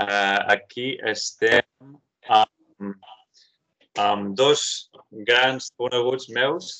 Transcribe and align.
Uh, 0.00 0.40
aquí 0.48 0.94
estem 1.04 1.90
amb, 2.32 2.94
amb 4.00 4.30
dos 4.38 4.62
grans 5.28 5.68
coneguts 5.76 6.30
meus, 6.32 6.70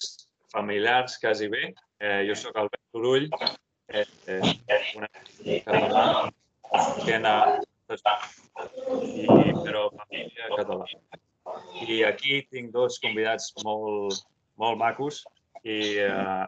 familiars 0.54 1.18
quasi 1.20 1.50
bé. 1.52 1.74
Eh, 2.00 2.24
jo 2.24 2.34
sóc 2.34 2.56
Albert 2.56 2.82
Turull, 2.94 3.28
eh, 3.92 4.06
eh, 4.26 4.54
una 4.96 5.10
català, 5.66 6.06
esquena, 6.80 7.34
i, 7.90 9.26
però 9.60 9.90
família 9.98 10.48
catalana. 10.56 11.20
I 11.84 12.00
aquí 12.08 12.40
tinc 12.48 12.72
dos 12.72 12.96
convidats 13.04 13.52
molt, 13.66 14.22
molt 14.56 14.80
macos 14.80 15.20
i 15.60 15.98
eh, 16.00 16.44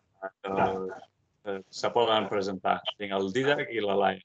eh, 0.48 1.61
se 1.68 1.93
poden 1.93 2.32
presentar. 2.32 2.79
Tinc 2.96 3.12
el 3.12 3.32
Didac 3.36 3.68
i 3.68 3.84
la 3.84 3.98
Laia. 4.07 4.25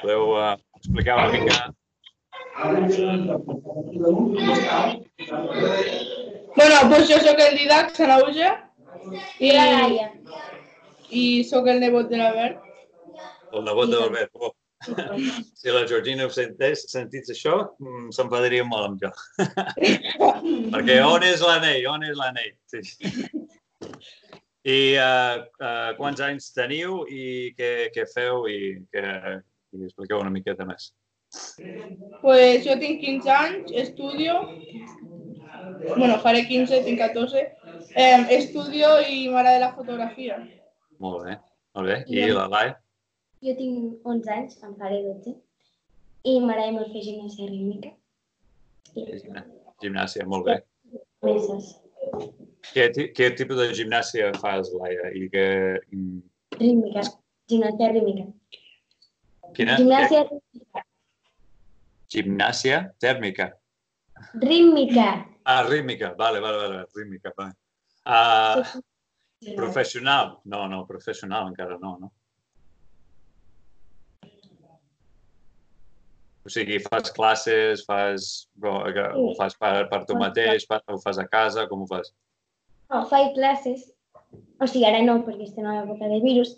Podeu 0.00 0.32
uh, 0.36 0.56
explicar 0.76 1.16
una 1.18 1.30
mica 1.32 1.74
Bueno, 6.56 6.76
pues 6.88 7.08
jo 7.08 7.18
sóc 7.20 7.38
el 7.38 7.56
Didac 7.56 7.94
Sanauja 7.94 8.50
i, 9.38 9.52
la 9.52 9.66
Laia. 9.70 10.10
i 11.10 11.44
sóc 11.44 11.68
el 11.68 11.80
nebot 11.80 12.10
de 12.10 12.18
l'Albert. 12.18 12.58
el 13.52 13.64
nebot 13.64 13.90
de 13.90 13.96
l'Albert. 13.98 14.30
Oh. 14.34 14.52
Si 15.54 15.68
la 15.68 15.86
Georgina 15.86 16.24
ho 16.26 16.30
sentés, 16.32 16.86
sentís 16.88 17.28
això, 17.30 17.56
mm, 17.78 18.10
s'enfadaria 18.16 18.64
molt 18.64 18.86
amb 18.86 19.02
jo. 19.02 19.10
Perquè 20.72 21.00
on 21.04 21.22
és 21.26 21.42
l'anell? 21.44 21.86
On 21.90 22.04
és 22.06 22.16
l'anell? 22.16 22.54
Sí. 22.72 22.80
I 24.70 24.78
uh, 25.00 25.44
uh, 25.60 25.90
quants 25.98 26.20
anys 26.24 26.50
teniu 26.56 27.02
i 27.08 27.52
què, 27.58 27.90
què 27.94 28.06
feu 28.14 28.46
i, 28.48 28.60
que, 28.92 29.04
i 29.04 29.49
expliqueu 29.90 30.22
una 30.22 30.32
miqueta 30.34 30.66
més. 30.68 30.90
Pues 32.22 32.64
jo 32.66 32.74
tinc 32.80 33.00
15 33.04 33.30
anys, 33.34 33.70
estudio, 33.84 34.38
bueno, 35.96 36.16
faré 36.24 36.46
15, 36.48 36.82
tinc 36.86 36.98
14, 36.98 37.44
eh, 37.94 38.26
estudio 38.38 38.96
i 39.06 39.28
m'agrada 39.30 39.66
la 39.66 39.72
fotografia. 39.76 40.40
Molt 41.00 41.24
bé, 41.26 41.36
molt 41.76 41.90
bé. 41.92 42.00
I 42.08 42.26
la 42.34 42.48
Lai? 42.50 42.72
Jo 43.46 43.54
tinc 43.56 44.06
11 44.14 44.34
anys, 44.36 44.58
em 44.66 44.74
faré 44.80 45.00
12, 45.06 45.36
i 46.28 46.36
m'agrada 46.42 46.74
molt 46.76 46.90
fer 46.92 47.04
gimnàsia 47.06 47.48
rítmica. 47.48 47.94
I 48.96 49.06
Gimnàsia, 49.80 50.26
molt 50.28 50.44
bé. 50.44 50.58
meses. 51.24 51.70
Què, 52.74 52.90
què 53.16 53.30
tipus 53.38 53.56
de 53.56 53.70
gimnàsia 53.76 54.32
fas, 54.42 54.68
Laia? 54.76 55.08
I 55.16 55.28
que, 55.32 55.44
Rítmica, 56.58 57.04
gimnàsia 57.48 57.88
rítmica. 57.94 58.26
Quina? 59.56 59.76
Gimnàsia 59.80 60.24
Què? 60.28 60.84
Gimnàsia 62.10 62.78
tèrmica. 62.98 63.52
rítmica. 64.42 65.26
Ah, 65.44 65.62
rítmica. 65.62 66.14
Vale, 66.18 66.40
vale, 66.40 66.56
vale. 66.56 66.84
Rítmica, 66.96 67.32
vale. 67.36 67.54
Uh, 68.04 68.80
professional. 69.56 70.40
No, 70.44 70.66
no, 70.66 70.86
professional 70.86 71.48
encara 71.48 71.78
no, 71.78 71.96
no? 72.00 72.12
O 76.44 76.48
sigui, 76.48 76.78
fas 76.80 77.10
classes, 77.12 77.84
fas, 77.84 78.48
eh, 78.64 79.08
ho 79.14 79.34
fas 79.36 79.54
per, 79.60 79.88
per 79.90 80.04
tu 80.08 80.16
mateix, 80.16 80.64
ho 80.88 80.98
fas 80.98 81.18
a 81.20 81.26
casa, 81.28 81.66
com 81.68 81.82
ho 81.84 81.86
fas? 81.86 82.14
No, 82.90 83.04
faig 83.10 83.34
classes, 83.36 83.90
o 84.32 84.66
sigui, 84.66 84.86
ara 84.88 85.02
no, 85.04 85.18
perquè 85.26 85.44
estem 85.46 85.68
a 85.68 85.76
l'època 85.76 86.08
de 86.08 86.22
virus, 86.24 86.54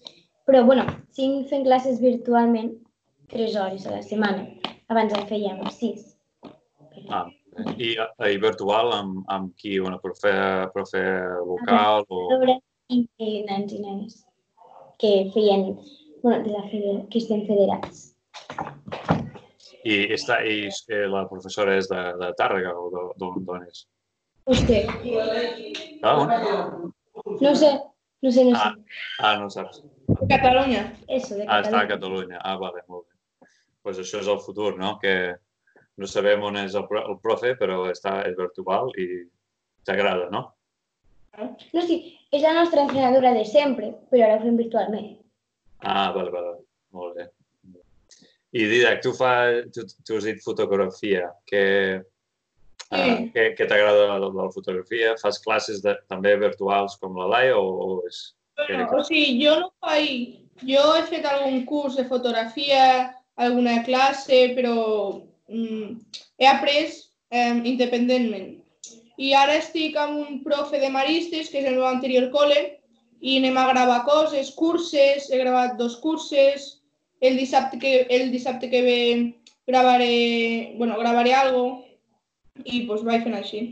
però, 0.53 0.65
bueno, 0.69 0.85
cinc 1.17 1.47
fent 1.49 1.65
classes 1.65 2.01
virtualment, 2.03 2.75
tres 3.33 3.55
hores 3.57 3.87
a 3.87 3.95
la 3.97 4.03
setmana. 4.05 4.45
Abans 4.93 5.15
en 5.17 5.23
fèiem 5.31 5.63
sis. 5.73 6.11
Ah, 7.09 7.25
i, 7.81 7.95
i 7.97 8.37
virtual 8.43 8.93
amb, 8.93 9.23
amb 9.33 9.55
qui? 9.57 9.79
Una 9.81 9.97
profe, 10.03 10.33
profe 10.75 11.01
local 11.49 12.05
o... 12.13 12.27
I 12.93 12.99
nens 13.49 13.73
i 13.73 13.79
nenes 13.81 14.19
que 15.01 15.31
feien, 15.33 15.79
bueno, 16.23 16.43
de 16.45 16.53
la 16.53 16.67
federa, 16.69 17.07
que 17.09 17.23
estem 17.23 17.47
federats. 17.49 18.11
I, 19.89 19.97
està, 20.15 20.43
i 20.45 20.69
eh, 20.69 21.07
la 21.11 21.25
professora 21.31 21.79
és 21.81 21.89
de, 21.91 22.03
de 22.21 22.29
Tàrrega 22.39 22.75
o 22.77 22.91
de- 22.93 23.07
d'on 23.19 23.65
és? 23.65 23.87
Hòstia, 24.45 24.85
Ah, 26.03 26.19
on? 26.21 26.93
no 27.41 27.55
sé, 27.57 27.73
no 28.23 28.31
sé, 28.31 28.45
no 28.45 28.53
sé. 28.53 28.61
Ah, 28.61 28.75
ah, 29.23 29.35
no 29.41 29.49
saps. 29.51 29.81
De 30.09 30.27
Catalunya. 30.29 30.83
Eso, 31.09 31.37
de 31.37 31.47
Ah, 31.47 31.61
està 31.63 31.81
a 31.83 31.89
Catalunya. 31.89 31.89
Catalunya. 31.89 32.41
Ah, 32.45 32.57
vale, 32.61 32.83
molt 32.89 33.07
bé. 33.07 33.49
Pues 33.83 33.99
això 33.99 34.21
és 34.21 34.29
el 34.29 34.41
futur, 34.41 34.77
no? 34.79 34.99
Que 35.03 35.35
no 35.99 36.07
sabem 36.07 36.43
on 36.43 36.57
és 36.57 36.75
el, 36.79 36.87
el 37.03 37.19
profe, 37.23 37.55
però 37.59 37.85
està, 37.91 38.23
és 38.29 38.37
virtual 38.39 38.93
i 38.99 39.07
t'agrada, 39.85 40.29
no? 40.31 40.53
No, 41.39 41.83
sí, 41.87 42.19
és 42.31 42.43
la 42.43 42.53
nostra 42.55 42.83
entrenadora 42.85 43.33
de 43.35 43.45
sempre, 43.49 43.93
però 44.11 44.27
ara 44.27 44.37
ho 44.39 44.43
fem 44.45 44.57
virtualment. 44.61 45.17
Ah, 45.81 46.13
vale, 46.13 46.31
vale. 46.31 46.57
Molt 46.93 47.17
bé. 47.17 47.29
I 48.53 48.67
Didac, 48.69 49.01
tu, 49.03 49.15
fa, 49.17 49.49
tu, 49.73 49.87
tu 50.05 50.17
has 50.19 50.27
dit 50.29 50.43
fotografia. 50.45 51.31
Què, 51.49 51.63
uh, 52.03 52.99
Sí. 52.99 53.31
què, 53.33 53.47
què 53.57 53.67
t'agrada 53.67 54.03
de, 54.13 54.19
de 54.29 54.43
la 54.43 54.51
fotografia? 54.53 55.15
Fas 55.23 55.41
classes 55.41 55.81
de, 55.83 55.97
també 56.13 56.37
virtuals 56.37 56.99
com 57.01 57.17
la 57.17 57.31
Laia 57.33 57.57
o, 57.57 57.65
o 57.65 58.07
és... 58.07 58.35
Bueno, 58.57 58.89
o 58.97 59.05
sigui, 59.05 59.41
jo 59.45 59.59
no 59.61 59.73
faig... 59.81 60.39
Jo 60.63 60.83
he 60.95 61.03
fet 61.09 61.25
algun 61.27 61.65
curs 61.67 61.97
de 61.99 62.05
fotografia, 62.07 62.83
alguna 63.35 63.81
classe, 63.83 64.53
però 64.55 64.75
mm, 65.49 65.97
he 66.39 66.47
après 66.47 66.93
eh, 67.35 67.57
independentment. 67.67 68.61
I 69.19 69.33
ara 69.35 69.57
estic 69.59 69.97
amb 69.99 70.21
un 70.21 70.39
profe 70.45 70.79
de 70.79 70.91
maristes, 70.93 71.51
que 71.51 71.59
és 71.59 71.67
el 71.67 71.81
meu 71.81 71.89
anterior 71.89 72.29
col·le, 72.31 72.61
i 73.23 73.37
anem 73.39 73.59
a 73.59 73.69
gravar 73.73 74.01
coses, 74.07 74.53
curses, 74.55 75.29
he 75.31 75.39
gravat 75.39 75.77
dos 75.79 75.99
curses, 76.03 76.83
el 77.23 77.39
dissabte 77.39 77.79
que, 77.79 78.07
el 78.11 78.31
dissabte 78.33 78.71
que 78.71 78.83
ve 78.83 79.01
gravaré, 79.67 80.75
bueno, 80.77 80.99
gravaré 80.99 81.35
algo, 81.35 81.85
i 82.65 82.85
doncs 82.89 83.07
vaig 83.07 83.23
fent 83.27 83.39
així. 83.39 83.63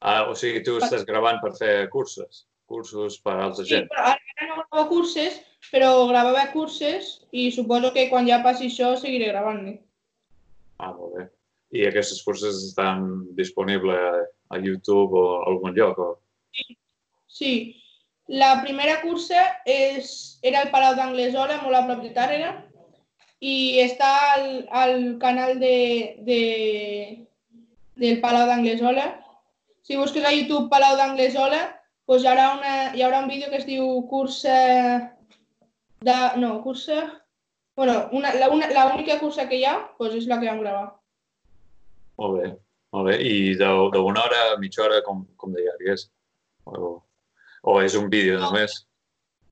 Ah, 0.00 0.26
o 0.28 0.34
sigui, 0.38 0.62
tu 0.66 0.76
estàs 0.82 1.06
gravant 1.08 1.38
per 1.42 1.54
fer 1.58 1.74
cursos, 1.92 2.44
cursos 2.66 3.18
per 3.22 3.34
a 3.36 3.44
altra 3.48 3.64
Sí, 3.64 3.70
gent. 3.74 3.88
però 3.92 4.10
ara 4.12 4.20
ara 4.36 4.48
no 4.50 4.62
gravo 4.62 4.88
curses, 4.90 5.40
però 5.72 5.90
gravava 6.10 6.44
curses 6.52 7.12
i 7.32 7.50
suposo 7.50 7.92
que 7.94 8.08
quan 8.10 8.28
ja 8.28 8.42
passi 8.44 8.68
això 8.68 8.94
seguiré 9.00 9.30
gravant-ne. 9.32 9.78
Ah, 10.78 10.92
molt 10.92 11.16
bé. 11.16 11.26
I 11.72 11.86
aquestes 11.88 12.22
curses 12.22 12.60
estan 12.68 13.24
disponibles 13.34 13.96
a, 13.96 14.22
a 14.54 14.58
YouTube 14.58 15.16
o 15.18 15.24
a 15.38 15.48
algun 15.50 15.74
lloc? 15.74 15.98
O... 15.98 16.10
Sí, 17.26 17.52
la 18.28 18.60
primera 18.62 19.00
cursa 19.02 19.42
és, 19.66 20.38
era 20.42 20.62
al 20.62 20.70
Palau 20.70 20.94
d'Anglesola, 20.98 21.60
molt 21.62 21.78
a 21.78 21.84
prop 21.88 22.02
de 22.04 22.12
Tàrrega, 22.14 22.52
i 23.40 23.80
està 23.82 24.10
al, 24.34 24.46
al 24.70 24.94
canal 25.22 25.58
de, 25.60 25.76
de, 26.26 26.40
del 27.96 28.20
Palau 28.22 28.46
d'Anglesola. 28.48 29.08
Si 29.82 29.96
busques 29.96 30.24
a 30.24 30.32
YouTube 30.34 30.70
Palau 30.70 30.96
d'Anglesola, 30.98 31.60
doncs 32.06 32.22
hi 32.24 32.28
haurà, 32.30 32.46
una, 32.56 32.72
hi 32.94 33.02
haurà 33.02 33.20
un 33.24 33.28
vídeo 33.30 33.50
que 33.50 33.60
es 33.62 33.66
diu 33.68 33.86
cursa 34.10 34.56
de... 36.00 36.16
No, 36.42 36.60
cursa... 36.62 37.22
Bueno, 37.76 38.08
una, 38.12 38.32
la, 38.34 38.48
una, 38.48 38.68
la 38.72 38.86
única 38.94 39.18
cursa 39.20 39.48
que 39.48 39.58
hi 39.60 39.64
ha 39.68 39.74
doncs 39.98 40.14
és 40.22 40.28
la 40.30 40.38
que 40.40 40.48
vam 40.48 40.62
gravar. 40.62 40.86
Molt 42.16 42.38
bé, 42.40 42.46
molt 42.96 43.10
bé. 43.10 43.16
I 43.20 43.54
de- 43.60 43.90
d'una 43.92 44.22
hora, 44.22 44.44
mitja 44.62 44.84
hora, 44.86 45.02
com, 45.04 45.26
com 45.36 45.52
deies? 45.52 46.06
O, 46.64 47.02
o 47.62 47.74
és 47.84 47.94
un 47.98 48.08
vídeo 48.08 48.38
només? 48.40 48.78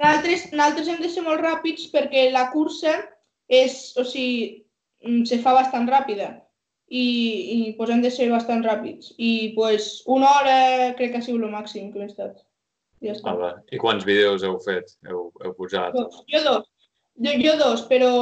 Nosaltres, 0.01 0.47
nosaltres 0.53 0.89
hem 0.89 1.03
de 1.05 1.11
ser 1.13 1.23
molt 1.27 1.43
ràpids 1.45 1.91
perquè 1.93 2.31
la 2.33 2.47
cursa 2.55 2.97
és, 3.49 3.93
o 4.01 4.05
sigui, 4.09 4.65
mm, 5.05 5.27
se 5.29 5.39
fa 5.45 5.53
bastant 5.55 5.87
ràpida 5.91 6.31
i, 6.94 7.05
i 7.55 7.73
pues, 7.79 7.91
hem 7.91 8.02
de 8.05 8.11
ser 8.14 8.29
bastant 8.31 8.64
ràpids. 8.67 9.12
I 9.19 9.52
pues, 9.56 10.02
una 10.11 10.31
hora 10.38 10.58
crec 10.99 11.14
que 11.14 11.23
ha 11.23 11.26
sigut 11.26 11.46
el 11.46 11.55
màxim 11.55 11.91
que 11.93 12.00
hem 12.00 12.11
estat. 12.11 12.43
Ja 13.05 13.14
està. 13.17 13.32
Ah, 13.32 13.38
va. 13.41 13.50
I 13.75 13.81
quants 13.82 14.06
vídeos 14.08 14.44
heu 14.46 14.58
fet? 14.64 14.94
Heu, 15.08 15.26
heu 15.43 15.56
posat? 15.58 15.96
Dos. 15.96 16.20
Jo 16.31 16.43
dos. 16.46 16.69
Jo, 17.25 17.32
jo 17.41 17.56
dos, 17.61 17.82
però 17.91 18.12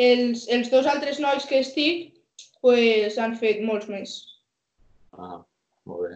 els, 0.00 0.44
els 0.48 0.70
dos 0.72 0.88
altres 0.88 1.20
nois 1.20 1.46
que 1.48 1.60
estic 1.64 2.12
pues, 2.64 3.18
han 3.18 3.34
fet 3.40 3.64
molts 3.64 3.88
més. 3.92 4.18
Ah, 5.16 5.40
molt 5.88 6.06
bé. 6.06 6.14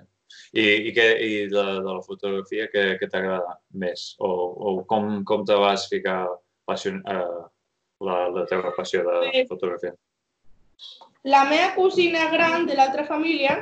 I, 0.56 0.62
i, 0.88 0.92
què, 0.96 1.06
i 1.22 1.32
de, 1.52 1.64
de 1.80 1.90
la 1.90 2.02
fotografia, 2.04 2.68
què, 2.72 2.86
què 3.00 3.08
t'agrada 3.10 3.56
més? 3.80 4.08
O, 4.20 4.28
o 4.28 4.74
com, 4.90 5.22
com 5.28 5.44
te 5.48 5.56
vas 5.60 5.86
ficar 5.90 6.24
passion, 6.68 7.00
eh, 7.08 7.44
la, 8.04 8.16
la 8.34 8.44
teva 8.50 8.72
passió 8.76 9.04
de 9.06 9.46
fotografia? 9.48 9.94
La 11.26 11.42
meva 11.50 11.72
cosina 11.74 12.28
gran 12.30 12.66
de 12.68 12.76
l'altra 12.78 13.04
família 13.08 13.56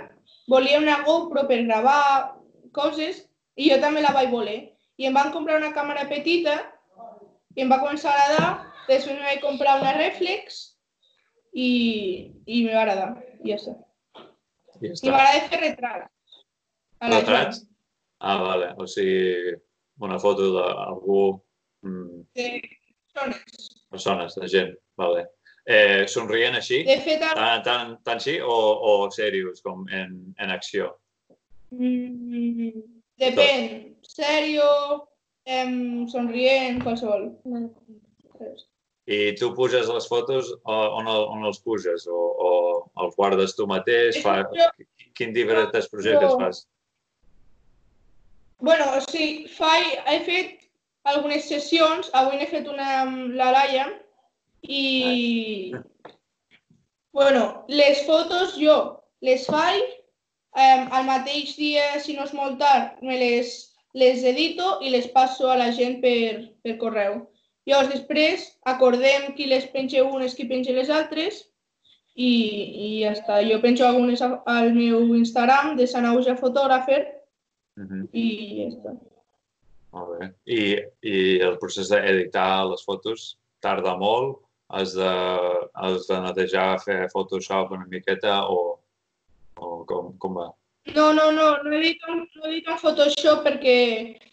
volia 0.53 0.79
una 0.83 0.99
GoPro 1.07 1.47
per 1.49 1.63
gravar 1.65 2.35
coses 2.77 3.23
i 3.57 3.71
jo 3.71 3.79
també 3.81 4.03
la 4.05 4.13
vaig 4.13 4.31
voler. 4.33 4.59
I 5.01 5.09
em 5.09 5.15
van 5.17 5.33
comprar 5.35 5.57
una 5.59 5.73
càmera 5.75 6.05
petita 6.11 6.59
i 7.57 7.63
em 7.65 7.71
va 7.73 7.81
començar 7.83 8.13
a 8.13 8.19
agradar. 8.27 8.51
Després 8.89 9.17
em 9.17 9.25
vaig 9.25 9.41
comprar 9.43 9.79
una 9.81 9.95
reflex 9.97 10.61
i, 11.55 11.71
i 12.47 12.65
me 12.67 12.75
va 12.75 12.83
agradar. 12.85 13.09
I 13.43 13.55
ja 13.55 13.57
està. 13.63 13.75
I 14.83 14.91
ja 14.91 14.91
I 14.91 14.93
està. 14.93 15.11
m'agrada 15.15 15.49
fer 15.49 15.61
retrats. 15.63 16.43
Retrats? 17.15 17.63
Ah, 18.21 18.37
vale. 18.43 18.71
O 18.81 18.87
sigui, 18.89 19.55
una 20.05 20.19
foto 20.21 20.51
d'algú, 20.55 21.23
mm, 21.85 22.21
De 22.37 22.47
persones. 22.61 23.73
persones, 23.91 24.35
de 24.41 24.49
gent. 24.53 24.73
Vale. 25.01 25.25
Eh, 25.67 26.05
somrient 26.13 26.59
així? 26.59 26.83
De 26.85 26.99
fet, 27.01 27.23
ara, 27.25 27.35
Tant, 27.41 27.63
tant, 27.65 27.93
tant 28.05 28.21
sí 28.21 28.35
o, 28.45 28.53
o 28.85 29.11
serios 29.11 29.63
com 29.65 29.87
en, 29.89 30.35
en 30.39 30.51
acció? 30.53 30.91
mm, 31.73 32.83
depèn. 33.19 33.95
Sèrio, 34.05 34.67
em, 35.49 36.05
somrient, 36.13 36.83
qualsevol. 36.85 37.31
I 39.07 39.33
tu 39.41 39.51
puges 39.57 39.89
les 39.89 40.07
fotos 40.09 40.53
on, 40.65 41.09
el- 41.09 41.27
on 41.33 41.45
els 41.49 41.59
puges? 41.65 42.07
O, 42.09 42.21
o 42.49 42.53
els 43.05 43.17
guardes 43.17 43.57
tu 43.57 43.67
mateix? 43.67 44.21
Fa, 44.23 44.43
Jo- 44.53 44.71
quin 45.17 45.33
diferents 45.33 45.89
projectes 45.89 46.31
jo- 46.31 46.39
fas? 46.41 46.67
Bueno, 48.61 48.85
o 48.97 49.01
sigui, 49.05 49.49
faig, 49.49 49.99
he 50.09 50.21
fet 50.25 50.69
algunes 51.05 51.45
sessions, 51.49 52.09
avui 52.17 52.39
n'he 52.39 52.47
fet 52.49 52.69
una 52.71 52.87
amb 53.03 53.35
la 53.37 53.51
Laia 53.53 53.89
i... 54.69 55.75
Bueno, 57.15 57.65
les 57.69 58.03
fotos 58.07 58.57
jo 58.59 59.05
les 59.23 59.47
faig, 59.47 59.85
eh, 60.59 60.81
al 60.91 61.07
mateix 61.07 61.55
dia, 61.57 62.01
si 62.03 62.17
no 62.17 62.27
és 62.27 62.35
molt 62.35 62.59
tard, 62.61 62.99
me 63.07 63.17
les, 63.21 63.55
les 63.95 64.25
edito 64.27 64.81
i 64.83 64.91
les 64.91 65.07
passo 65.15 65.49
a 65.49 65.57
la 65.61 65.71
gent 65.73 66.01
per, 66.03 66.51
per 66.67 66.77
correu. 66.83 67.21
Llavors, 67.65 67.93
després, 67.95 68.51
acordem 68.69 69.31
qui 69.39 69.47
les 69.49 69.65
penja 69.73 70.03
unes, 70.05 70.35
qui 70.37 70.49
penja 70.51 70.75
les 70.77 70.91
altres 70.93 71.45
i, 72.15 72.29
i 72.29 72.89
ja 73.05 73.15
està. 73.15 73.41
Jo 73.47 73.63
penjo 73.63 73.87
algunes 73.87 74.21
al 74.21 74.75
meu 74.75 75.15
Instagram 75.17 75.77
de 75.79 75.87
Sanauja 75.89 76.37
Fotògrafer 76.41 77.05
Uh 77.77 77.85
-huh. 77.91 78.09
i 78.13 78.27
ja 78.57 78.67
està. 78.71 78.91
Molt 79.93 80.19
bé. 80.19 80.27
I, 80.47 80.61
I 81.03 81.15
el 81.43 81.57
procés 81.59 81.89
d'editar 81.89 82.67
les 82.71 82.85
fotos 82.85 83.39
tarda 83.61 83.97
molt? 83.97 84.39
Has 84.73 84.95
de, 84.97 85.11
has 85.75 86.07
de 86.09 86.21
netejar, 86.25 86.81
fer 86.83 87.09
Photoshop 87.13 87.73
una 87.77 87.87
miqueta 87.87 88.43
o, 88.49 88.79
o 89.61 89.85
com, 89.89 90.13
com 90.19 90.39
va? 90.41 90.49
No, 90.95 91.13
no, 91.13 91.31
no, 91.33 91.63
no 91.63 91.73
edito, 91.73 92.07
no 92.15 92.49
edito 92.49 92.73
en 92.73 92.81
Photoshop 92.81 93.45
perquè 93.45 93.77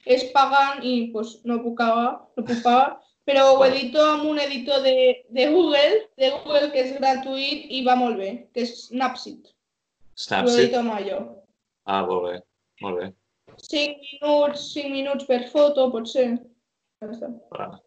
és 0.05 0.25
pagant 0.35 0.81
i 0.83 1.11
pues, 1.13 1.37
no 1.47 1.61
puc 1.63 1.77
pagar, 1.79 2.09
no 2.35 2.43
puc 2.47 2.63
pagar, 2.63 2.97
però 3.27 3.45
ho 3.53 3.63
edito 3.67 4.01
amb 4.03 4.25
un 4.31 4.39
editor 4.39 4.81
de, 4.83 4.95
de 5.29 5.47
Google, 5.51 6.01
de 6.19 6.31
Google 6.33 6.71
que 6.73 6.83
és 6.87 6.95
gratuït 6.97 7.67
i 7.69 7.83
va 7.87 7.95
molt 7.99 8.19
bé, 8.19 8.31
que 8.55 8.65
és 8.65 8.73
Snapseed. 8.87 9.51
Ho 9.51 10.25
Snapseed? 10.25 10.65
edito 10.65 10.81
amb 10.81 10.95
allò. 10.97 11.21
Ah, 11.85 12.01
molt 12.07 12.27
bé. 12.27 12.35
Molt 12.81 12.99
bé. 12.99 13.11
5 13.61 14.01
minuts, 14.07 14.71
5 14.73 14.91
minuts 14.91 15.27
per 15.29 15.43
foto, 15.53 15.87
potser. 15.93 16.27
Ja 17.01 17.11
està. 17.13 17.31
Vale. 17.55 17.79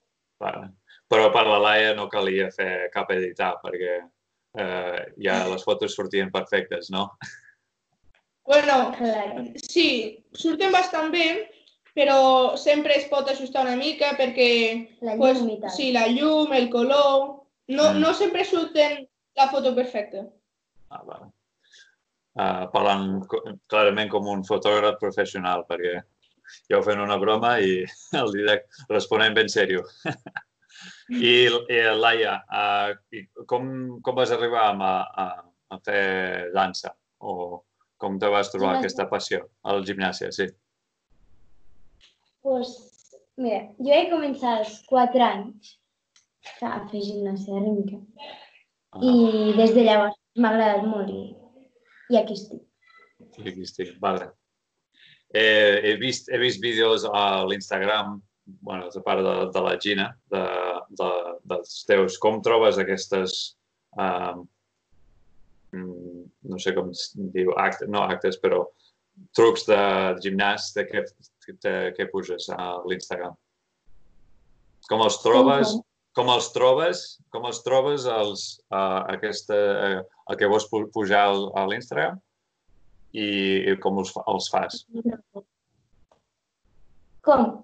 Vale. 0.43 0.69
Però 1.15 1.31
per 1.31 1.45
la 1.47 1.61
Laia 1.63 1.95
no 1.95 2.09
calia 2.11 2.49
fer 2.51 2.89
cap 2.91 3.11
editar 3.15 3.53
perquè 3.63 3.93
eh, 4.03 5.01
ja 5.23 5.37
les 5.47 5.63
fotos 5.67 5.95
sortien 5.95 6.31
perfectes, 6.35 6.91
no? 6.91 7.05
Bueno, 8.45 8.93
Claro. 8.99 9.45
sí, 9.57 9.87
surten 10.37 10.73
bastant 10.75 11.13
bé, 11.15 11.27
però 11.97 12.57
sempre 12.61 12.97
es 12.99 13.07
pot 13.09 13.31
ajustar 13.31 13.63
una 13.65 13.77
mica 13.79 14.11
perquè 14.19 14.51
La 15.07 15.15
pues, 15.17 15.39
llum 15.39 15.53
i 15.55 15.61
tal. 15.63 15.71
sí, 15.71 15.93
la 15.95 16.07
llum, 16.11 16.53
el 16.53 16.69
color... 16.71 17.41
No, 17.67 17.85
Mm. 17.95 18.01
no 18.03 18.11
sempre 18.13 18.45
surten 18.45 19.07
la 19.39 19.47
foto 19.49 19.71
perfecta. 19.75 20.27
Ah, 20.91 21.01
vale. 21.07 21.31
Uh, 22.37 22.67
parlant 22.75 23.23
clarament 23.71 24.11
com 24.13 24.27
un 24.29 24.43
fotògraf 24.45 24.99
professional, 25.01 25.63
perquè 25.71 25.95
jo 26.69 26.83
fent 26.85 27.01
una 27.01 27.17
broma 27.17 27.55
i 27.65 27.79
el 28.21 28.33
direct 28.35 28.83
responent 28.91 29.35
ben 29.39 29.49
sèrio. 29.49 29.87
I, 31.11 31.33
i 31.69 31.81
Laia, 31.99 32.39
uh, 32.49 32.95
i 33.13 33.27
com, 33.51 33.67
com 34.05 34.17
vas 34.17 34.31
arribar 34.33 34.71
a, 34.73 34.95
a, 35.25 35.27
a 35.75 35.79
fer 35.85 36.51
dansa? 36.55 36.95
O 37.21 37.63
com 38.01 38.19
te 38.21 38.29
vas 38.29 38.51
trobar 38.53 38.75
Gimnàsia. 38.75 38.85
aquesta 38.85 39.07
passió? 39.11 39.43
Al 39.65 39.85
gimnàsia, 39.85 40.31
sí. 40.35 40.47
Pues, 42.45 42.73
mira, 43.41 43.61
jo 43.81 43.93
he 43.95 44.09
començat 44.11 44.59
als 44.61 44.79
4 44.91 45.25
anys 45.25 45.75
a 46.65 46.79
fer 46.91 47.01
gimnàsia 47.01 47.61
rítmica 47.61 48.01
Ah, 48.95 49.01
i 49.03 49.55
des 49.57 49.73
de 49.75 49.83
llavors 49.87 50.15
m'ha 50.39 50.51
agradat 50.53 50.85
molt 50.87 51.09
i, 51.11 51.23
i 52.13 52.19
aquí 52.21 52.37
estic. 52.37 52.61
i 53.43 53.49
aquí 53.51 53.65
estic, 53.67 53.95
vale. 54.03 54.29
Eh, 55.35 55.81
he, 55.83 55.95
vist, 55.99 56.29
he 56.31 56.39
vist 56.39 56.61
vídeos 56.63 57.03
a 57.09 57.43
l'Instagram, 57.49 58.21
bueno, 58.47 58.91
de 58.93 59.01
part 59.01 59.23
de, 59.25 59.35
de 59.55 59.61
la 59.65 59.77
Gina, 59.81 60.09
de, 60.33 60.43
de, 61.01 61.11
dels 61.53 61.85
teus. 61.89 62.19
Com 62.21 62.43
trobes 62.45 62.79
aquestes, 62.83 63.57
mm, 65.73 66.25
no 66.51 66.59
sé 66.61 66.75
com 66.77 66.91
es 66.93 67.11
diu, 67.35 67.55
actes, 67.59 67.89
no 67.89 68.05
actes, 68.05 68.39
però 68.43 68.65
trucs 69.37 69.65
de 69.69 69.79
gimnàs 70.25 70.73
de 70.77 70.85
què, 70.91 71.05
de, 71.63 71.75
què 71.97 72.09
puges 72.13 72.49
a 72.53 72.81
l'Instagram? 72.89 73.35
Com 74.91 75.01
els 75.07 75.21
trobes? 75.23 75.75
Com 76.15 76.29
els 76.31 76.53
trobes? 76.55 77.01
Com 77.35 77.47
els 77.49 77.63
trobes 77.65 78.05
els, 78.07 78.45
uh, 78.71 79.03
aquesta, 79.11 79.57
uh, 79.57 80.03
el 80.31 80.37
que 80.39 80.47
vols 80.51 80.69
pu- 80.71 80.87
pujar 80.95 81.25
al, 81.31 81.49
a 81.59 81.65
l'Instagram? 81.67 82.21
I, 83.15 83.27
i 83.71 83.77
com 83.83 83.99
els, 84.03 84.13
els 84.27 84.49
fas? 84.51 84.85
Com? 87.25 87.64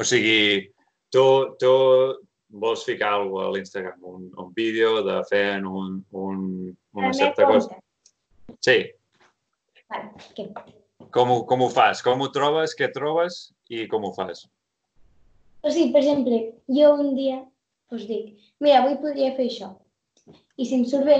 O 0.00 0.06
sigui, 0.08 0.70
tu, 1.12 1.24
tu 1.60 1.72
vols 2.62 2.84
ficar 2.88 3.12
alguna 3.18 3.44
cosa 3.44 3.50
a 3.50 3.54
l'Instagram, 3.56 3.98
un, 4.14 4.22
un 4.40 4.54
vídeo 4.56 5.02
de 5.06 5.18
fent 5.28 5.66
un, 5.68 5.98
un, 6.16 6.46
una 6.96 7.12
certa 7.12 7.46
cosa. 7.46 7.76
Sí, 8.64 8.78
Vale, 9.90 10.10
què? 10.36 10.46
com 11.14 11.32
ho, 11.34 11.36
com 11.50 11.64
ho 11.64 11.68
fas? 11.74 12.02
Com 12.06 12.22
ho 12.22 12.30
trobes? 12.34 12.74
Què 12.78 12.90
trobes? 12.94 13.40
I 13.70 13.86
com 13.90 14.06
ho 14.06 14.12
fas? 14.16 14.44
O 15.60 15.70
sigui, 15.70 15.90
per 15.94 16.02
exemple, 16.02 16.40
jo 16.78 16.92
un 17.02 17.14
dia 17.18 17.40
us 17.94 18.06
dic, 18.08 18.36
mira, 18.62 18.80
avui 18.80 18.96
podria 19.02 19.34
fer 19.36 19.48
això. 19.50 19.72
I 20.30 20.66
si 20.66 20.78
em 20.78 20.86
surt 20.88 21.08
bé, 21.08 21.18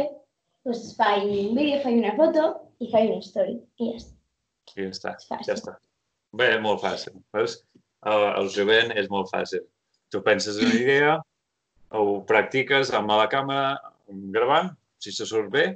doncs 0.66 0.92
faig 0.98 1.26
un 1.26 1.56
vídeo, 1.58 1.80
faig 1.82 1.98
una 1.98 2.14
foto 2.18 2.46
i 2.80 2.90
faig 2.92 3.10
una 3.10 3.24
story. 3.26 3.58
I 3.82 3.90
ja 3.90 3.98
està. 4.00 4.16
I 4.76 4.86
ja 4.86 4.90
està, 4.94 5.14
ja 5.48 5.56
està. 5.58 5.76
Bé, 6.38 6.52
molt 6.62 6.82
fàcil. 6.84 7.18
Veus? 7.34 7.58
El, 8.08 8.26
el 8.40 8.48
jovent 8.54 8.94
és 8.96 9.10
molt 9.12 9.28
fàcil. 9.32 9.64
Tu 10.10 10.22
penses 10.26 10.58
una 10.60 10.76
idea, 10.78 11.16
ho 11.94 12.20
practiques 12.26 12.92
amb 12.96 13.12
la 13.12 13.28
càmera 13.30 13.76
gravant, 14.34 14.70
si 15.00 15.12
se 15.12 15.26
surt 15.26 15.50
bé, 15.52 15.66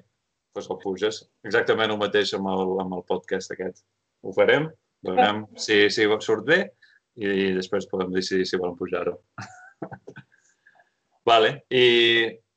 doncs 0.54 0.70
ho 0.70 0.78
puges. 0.80 1.20
Exactament 1.46 1.92
el 1.92 2.00
mateix 2.00 2.34
amb 2.38 2.50
el, 2.52 2.78
amb 2.84 2.96
el 2.98 3.04
podcast 3.08 3.52
aquest. 3.54 3.84
Ho 4.24 4.32
farem, 4.36 4.68
veurem 5.04 5.44
si, 5.60 5.84
si 5.92 6.06
surt 6.20 6.46
bé 6.48 6.62
i 7.14 7.52
després 7.54 7.86
podem 7.90 8.14
decidir 8.14 8.46
si 8.46 8.58
volem 8.58 8.78
pujar-ho. 8.78 9.18
vale. 11.30 11.50
I 11.70 11.84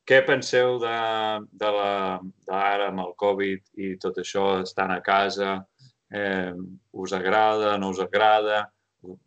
què 0.07 0.21
penseu 0.25 0.77
de, 0.79 0.97
de 1.51 1.71
la, 1.75 1.91
d'ara 2.47 2.89
amb 2.91 3.03
el 3.03 3.13
Covid 3.19 3.65
i 3.83 3.95
tot 4.01 4.17
això, 4.21 4.61
estant 4.63 4.93
a 4.93 5.01
casa? 5.03 5.57
Eh, 6.13 6.53
us 6.93 7.13
agrada, 7.13 7.75
no 7.77 7.91
us 7.91 7.99
agrada? 7.99 8.63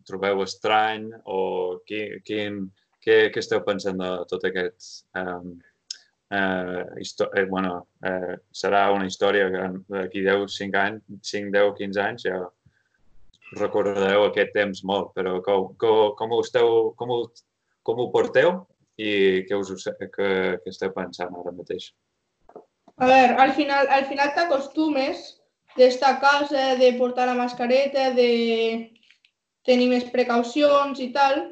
Trobeu 0.07 0.43
estrany? 0.45 1.09
O 1.25 1.81
qui, 1.87 2.05
quin, 2.27 2.62
què, 3.05 3.27
què 3.33 3.43
esteu 3.43 3.65
pensant 3.67 4.00
de 4.00 4.12
tot 4.31 4.47
aquest... 4.49 5.07
Eh, 5.17 5.43
eh, 6.39 7.03
eh, 7.03 7.45
bueno, 7.50 7.75
eh, 8.07 8.37
serà 8.53 8.87
una 8.95 9.07
història 9.11 9.50
que 9.53 9.69
d'aquí 9.97 10.25
10, 10.27 10.57
5 10.57 10.83
anys, 10.85 11.05
5, 11.33 11.53
10, 11.57 11.77
15 11.79 12.03
anys 12.07 12.27
ja 12.29 12.41
recordareu 13.59 14.27
aquest 14.27 14.53
temps 14.55 14.85
molt, 14.87 15.11
però 15.17 15.39
com, 15.47 15.73
com, 15.81 16.12
com, 16.19 16.37
ho, 16.37 16.43
esteu, 16.45 16.93
com, 16.99 17.11
ho, 17.17 17.25
com 17.87 17.99
ho 17.99 18.11
porteu 18.15 18.61
i 19.00 19.43
què, 19.49 19.59
us, 19.59 19.89
què, 19.99 20.31
què 20.62 20.71
esteu 20.71 20.95
pensant 20.95 21.35
ara 21.35 21.55
mateix? 21.57 21.91
A 23.00 23.09
veure, 23.09 23.37
al 23.43 23.55
final 23.57 23.89
al 23.91 24.07
final 24.07 24.33
t'acostumes 24.37 25.25
d'estar 25.77 26.15
a 26.15 26.21
casa, 26.23 26.65
de 26.79 26.93
portar 26.99 27.27
la 27.27 27.39
mascareta, 27.39 28.11
de 28.15 28.31
tenir 29.67 29.88
més 29.90 30.07
precaucions 30.12 31.00
i 31.00 31.11
tal. 31.14 31.43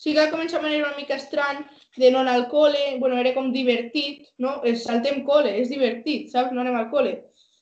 Sí 0.00 0.14
que 0.14 0.30
comença 0.32 0.58
a 0.58 0.62
manera 0.62 0.88
una 0.88 0.98
mica 0.98 1.16
estrany 1.16 1.62
de 1.96 2.10
no 2.10 2.20
anar 2.20 2.34
al 2.38 2.48
col·le, 2.50 2.98
bueno, 2.98 3.16
era 3.20 3.34
com 3.34 3.52
divertit, 3.54 4.24
no? 4.42 4.58
El 4.66 4.76
saltem 4.80 5.22
col·le, 5.28 5.52
és 5.62 5.70
divertit, 5.70 6.32
saps? 6.32 6.52
No 6.52 6.64
anem 6.64 6.76
al 6.78 6.90
col·le. 6.92 7.14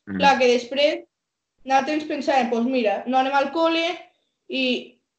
Mm. 0.08 0.18
Clar, 0.18 0.36
que 0.40 0.48
després 0.50 1.02
nosaltres 1.68 2.08
pensàvem, 2.08 2.50
doncs 2.50 2.70
mira, 2.72 3.02
no 3.06 3.20
anem 3.20 3.36
al 3.38 3.50
col·le 3.54 3.84
i 4.48 4.64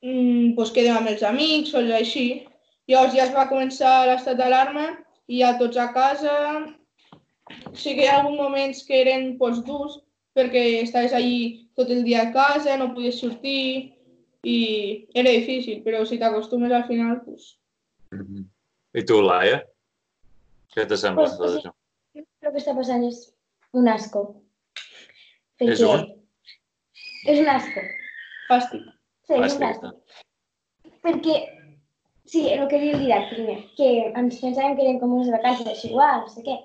mm, 0.03 0.55
pues 0.57 0.73
quedem 0.75 0.97
amb 0.97 1.13
els 1.13 1.23
amics 1.27 1.75
o 1.77 1.83
així. 1.99 2.27
Llavors 2.89 3.13
ja 3.15 3.27
es 3.27 3.35
va 3.35 3.49
començar 3.51 3.93
l'estat 4.09 4.39
d'alarma 4.39 4.89
i 5.31 5.43
ja 5.43 5.53
tots 5.59 5.77
a 5.79 5.91
casa. 5.95 6.33
Sí 7.77 7.93
que 7.93 8.03
hi 8.03 8.09
ha 8.09 8.19
alguns 8.19 8.41
moments 8.41 8.83
que 8.87 8.99
eren 9.05 9.35
pues, 9.37 9.61
durs 9.67 10.01
perquè 10.33 10.81
estaves 10.81 11.13
allí 11.13 11.69
tot 11.77 11.91
el 11.93 12.03
dia 12.03 12.23
a 12.23 12.31
casa, 12.33 12.75
no 12.77 12.93
podies 12.93 13.19
sortir 13.21 13.92
i 14.43 14.57
era 15.15 15.31
difícil, 15.31 15.81
però 15.85 16.03
si 16.05 16.19
t'acostumes 16.19 16.71
al 16.75 16.85
final, 16.89 17.21
pues... 17.25 17.53
I 18.93 19.03
tu, 19.09 19.21
Laia? 19.23 19.61
Què 20.73 20.85
te 20.89 20.97
sembla 20.99 21.25
Pues, 21.25 21.37
tot 21.39 21.53
sí. 21.53 21.61
això? 21.61 21.73
El 22.43 22.51
que 22.51 22.59
està 22.59 22.75
passant 22.77 23.03
és 23.07 23.23
un 23.73 23.87
asco. 23.89 24.23
És 25.63 25.81
un? 25.85 26.03
És 27.29 27.39
un 27.39 27.49
asco. 27.49 27.83
Fàstic. 28.49 28.83
Sí, 29.23 29.33
és 29.33 29.37
un 29.37 29.45
Fàstic, 29.45 29.67
asco. 29.69 29.91
Perquè, 31.03 31.37
sí, 32.27 32.43
el 32.51 32.67
que 32.71 32.79
havia 32.81 32.99
dit 32.99 33.31
primer, 33.31 33.57
que 33.77 33.89
ens 34.11 34.41
pensàvem 34.41 34.75
que 34.75 34.85
eren 34.85 34.99
com 34.99 35.15
unes 35.15 35.31
vacances 35.31 35.69
així 35.71 35.89
igual, 35.91 36.25
no 36.25 36.33
sé 36.33 36.43
què, 36.45 36.57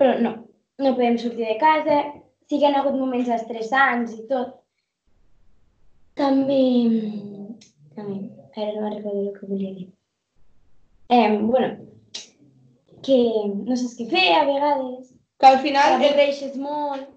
però 0.00 0.16
no, 0.24 0.32
no 0.80 0.94
podem 0.96 1.18
sortir 1.20 1.46
de 1.46 1.58
casa, 1.60 2.00
sí 2.48 2.58
que 2.58 2.64
hi 2.64 2.72
ha 2.72 2.80
hagut 2.80 2.96
moments 2.98 3.28
estressants 3.36 4.16
i 4.16 4.24
tot. 4.32 4.56
També, 6.20 6.64
també, 7.96 8.18
ara 8.56 8.74
no 8.76 8.90
recordo 8.92 9.22
el 9.22 9.32
que 9.38 9.46
volia 9.48 9.72
dir. 9.78 9.86
Eh, 11.08 11.38
bueno, 11.40 11.70
que 13.06 13.16
no 13.48 13.76
saps 13.76 13.96
què 13.98 14.06
fer 14.10 14.26
a 14.36 14.44
vegades, 14.48 15.14
Que 15.40 15.48
al 15.48 15.58
final 15.64 15.94
el, 15.94 16.02
t'avorreixes 16.02 16.56
molt, 16.60 17.08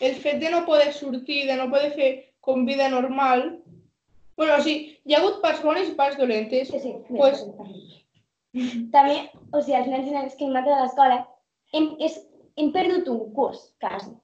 el 0.00 0.14
fet 0.22 0.38
de 0.40 0.50
no 0.54 0.62
poder 0.64 0.92
sortir, 0.96 1.42
de 1.46 1.56
no 1.60 1.68
poder 1.68 1.92
fer 1.98 2.10
com 2.40 2.64
vida 2.64 2.88
normal... 2.88 3.60
bueno, 4.38 4.54
o 4.54 4.62
sigui, 4.62 4.94
hi 5.04 5.14
ha 5.14 5.18
hagut 5.18 5.40
parts 5.42 5.60
bones 5.66 5.88
i 5.90 5.94
parts 5.98 6.16
dolentes. 6.16 6.68
Sí, 6.70 6.78
sí. 6.80 6.92
Pues-. 7.10 7.44
També, 8.94 9.16
o 9.52 9.60
sigui, 9.60 9.76
els 9.82 9.88
nens 9.92 10.06
i 10.06 10.14
nenes 10.14 10.36
que 10.38 10.46
hem 10.46 10.54
anat 10.54 10.70
a 10.70 10.82
l'escola, 10.84 11.16
hem, 11.74 11.88
és, 12.06 12.20
hem 12.56 12.70
perdut 12.72 13.10
un 13.12 13.24
curs, 13.34 13.64
quasi. 13.82 14.14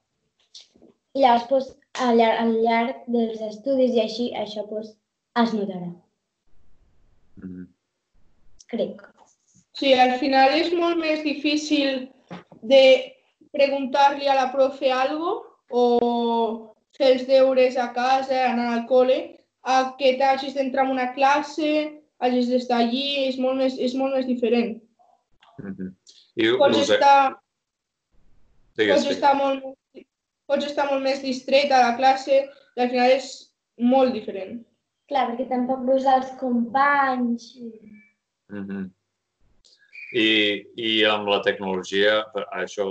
I 1.19 1.25
llavors, 1.27 1.49
pues, 1.51 1.73
al, 2.01 2.17
llarg, 2.19 2.41
al 2.41 2.53
llarg 2.63 2.97
dels 3.07 3.41
estudis 3.41 3.95
i 3.95 4.01
així, 4.01 4.33
això 4.37 4.67
pues, 4.69 4.97
es 5.43 5.53
notarà, 5.55 5.93
Mm 7.37 7.49
-hmm. 7.51 7.67
crec. 8.69 9.03
Sí, 9.73 9.93
al 9.93 10.19
final 10.19 10.55
és 10.55 10.73
molt 10.73 10.97
més 10.99 11.23
difícil 11.25 12.13
de 12.63 13.13
preguntar-li 13.53 14.29
a 14.29 14.35
la 14.35 14.53
profe 14.53 14.93
algo 14.93 15.43
o 15.71 16.75
fer 16.97 17.13
els 17.13 17.27
deures 17.27 17.77
a 17.77 17.93
casa, 17.93 18.47
anar 18.53 18.69
al 18.73 18.87
col·le, 18.87 19.37
a 19.63 19.97
que 19.99 20.17
t'hagis 20.19 20.55
d'entrar 20.55 20.85
en 20.85 20.91
una 20.93 21.13
classe, 21.13 22.01
hagis 22.19 22.49
d'estar 22.49 22.79
allí, 22.79 23.27
és 23.29 23.37
molt 23.39 23.57
més, 23.57 23.77
és 23.79 23.95
molt 23.95 24.15
més 24.15 24.27
diferent. 24.27 24.81
Mm 25.59 25.75
-hmm. 25.75 25.93
I 26.37 26.57
Pots 26.59 26.79
us... 26.79 26.91
estar, 26.91 27.37
Digues, 28.77 28.95
pots 28.95 29.03
digues. 29.03 29.17
estar, 29.17 29.35
molt, 29.37 29.74
pots 30.47 30.67
estar 30.69 30.89
molt 30.91 31.03
més 31.05 31.23
distret 31.25 31.73
a 31.73 31.83
la 31.89 31.97
classe 31.99 32.43
i 32.43 32.81
al 32.83 32.91
final 32.91 33.15
és 33.15 33.31
molt 33.79 34.15
diferent. 34.17 34.61
Clar, 35.11 35.29
perquè 35.31 35.49
tampoc 35.49 35.85
veus 35.89 36.07
els 36.09 36.31
companys. 36.41 37.55
Mm 38.53 38.67
-hmm. 38.67 38.91
I, 40.15 40.29
I 40.77 41.05
amb 41.11 41.29
la 41.29 41.41
tecnologia, 41.43 42.25
això 42.55 42.85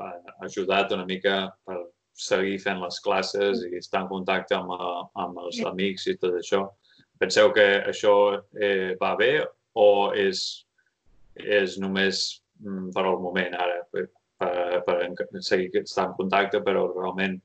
ha 0.00 0.12
ajudat 0.40 0.92
una 0.92 1.04
mica 1.04 1.52
per 1.66 1.76
seguir 2.14 2.58
fent 2.58 2.80
les 2.80 3.00
classes 3.00 3.64
i 3.66 3.76
estar 3.76 4.02
en 4.02 4.08
contacte 4.08 4.54
amb, 4.54 4.72
amb 5.14 5.38
els 5.38 5.56
Sí. 5.56 5.64
amics 5.64 6.06
i 6.06 6.16
tot 6.16 6.34
això. 6.34 6.70
Penseu 7.18 7.52
que 7.52 7.84
això 7.86 8.42
eh, 8.60 8.96
va 9.00 9.14
bé 9.16 9.44
o 9.74 10.12
és, 10.12 10.66
és 11.36 11.78
només 11.78 12.42
mm, 12.60 12.90
per 12.92 13.04
al 13.04 13.20
moment 13.20 13.54
ara, 13.54 13.86
per, 14.86 14.96
per, 15.06 15.42
seguir 15.44 15.70
estar 15.82 16.08
en 16.08 16.16
contacte, 16.18 16.62
però 16.64 16.86
realment 16.92 17.38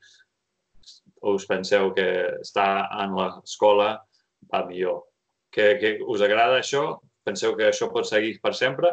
us 1.27 1.45
penseu 1.49 1.91
que 1.95 2.07
estar 2.41 2.87
en 3.03 3.15
l'escola 3.17 3.89
va 4.53 4.63
millor. 4.67 5.03
Que, 5.51 5.75
que 5.81 5.97
us 6.05 6.21
agrada 6.21 6.59
això? 6.59 6.99
Penseu 7.27 7.55
que 7.57 7.69
això 7.69 7.89
pot 7.91 8.07
seguir 8.07 8.37
per 8.43 8.53
sempre? 8.55 8.91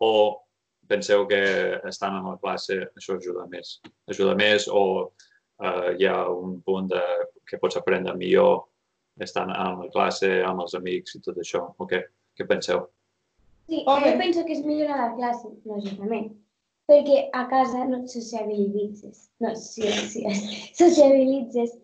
O 0.00 0.40
penseu 0.88 1.26
que 1.28 1.40
estant 1.88 2.18
en 2.18 2.28
la 2.28 2.38
classe 2.40 2.78
això 2.96 3.18
ajuda 3.18 3.46
més? 3.50 3.78
Ajuda 4.10 4.36
més 4.38 4.68
o 4.68 4.84
eh, 5.62 5.94
hi 5.98 6.08
ha 6.08 6.18
un 6.30 6.60
punt 6.64 6.90
de, 6.92 7.02
que 7.48 7.60
pots 7.60 7.80
aprendre 7.80 8.16
millor 8.20 8.66
estant 9.22 9.52
en 9.54 9.80
la 9.84 9.90
classe, 9.94 10.30
amb 10.42 10.64
els 10.64 10.74
amics 10.78 11.16
i 11.18 11.22
tot 11.24 11.38
això? 11.40 11.66
O 11.78 11.88
què? 11.90 12.02
Què 12.34 12.46
penseu? 12.50 12.88
Sí, 13.68 13.82
Home. 13.86 14.10
jo 14.10 14.16
penso 14.20 14.44
que 14.44 14.56
és 14.56 14.64
millor 14.64 14.90
a 14.92 14.96
la 15.00 15.12
classe, 15.16 15.48
lògicament, 15.64 16.32
perquè 16.90 17.28
a 17.32 17.46
casa 17.48 17.84
no 17.88 18.02
et 18.02 18.12
sociabilitzes, 18.12 19.28
no 19.40 19.54
sí, 19.56 19.88
sí, 20.10 20.24
sociabilitzes 20.76 21.76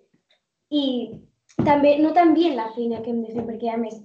i 0.71 0.85
també 1.64 1.97
no 1.99 2.12
tan 2.16 2.35
bé 2.37 2.50
en 2.50 2.59
la 2.59 2.71
feina 2.75 3.00
que 3.04 3.12
hem 3.12 3.23
de 3.25 3.35
fer, 3.35 3.45
perquè 3.49 3.73
a 3.73 3.78
més 3.80 3.97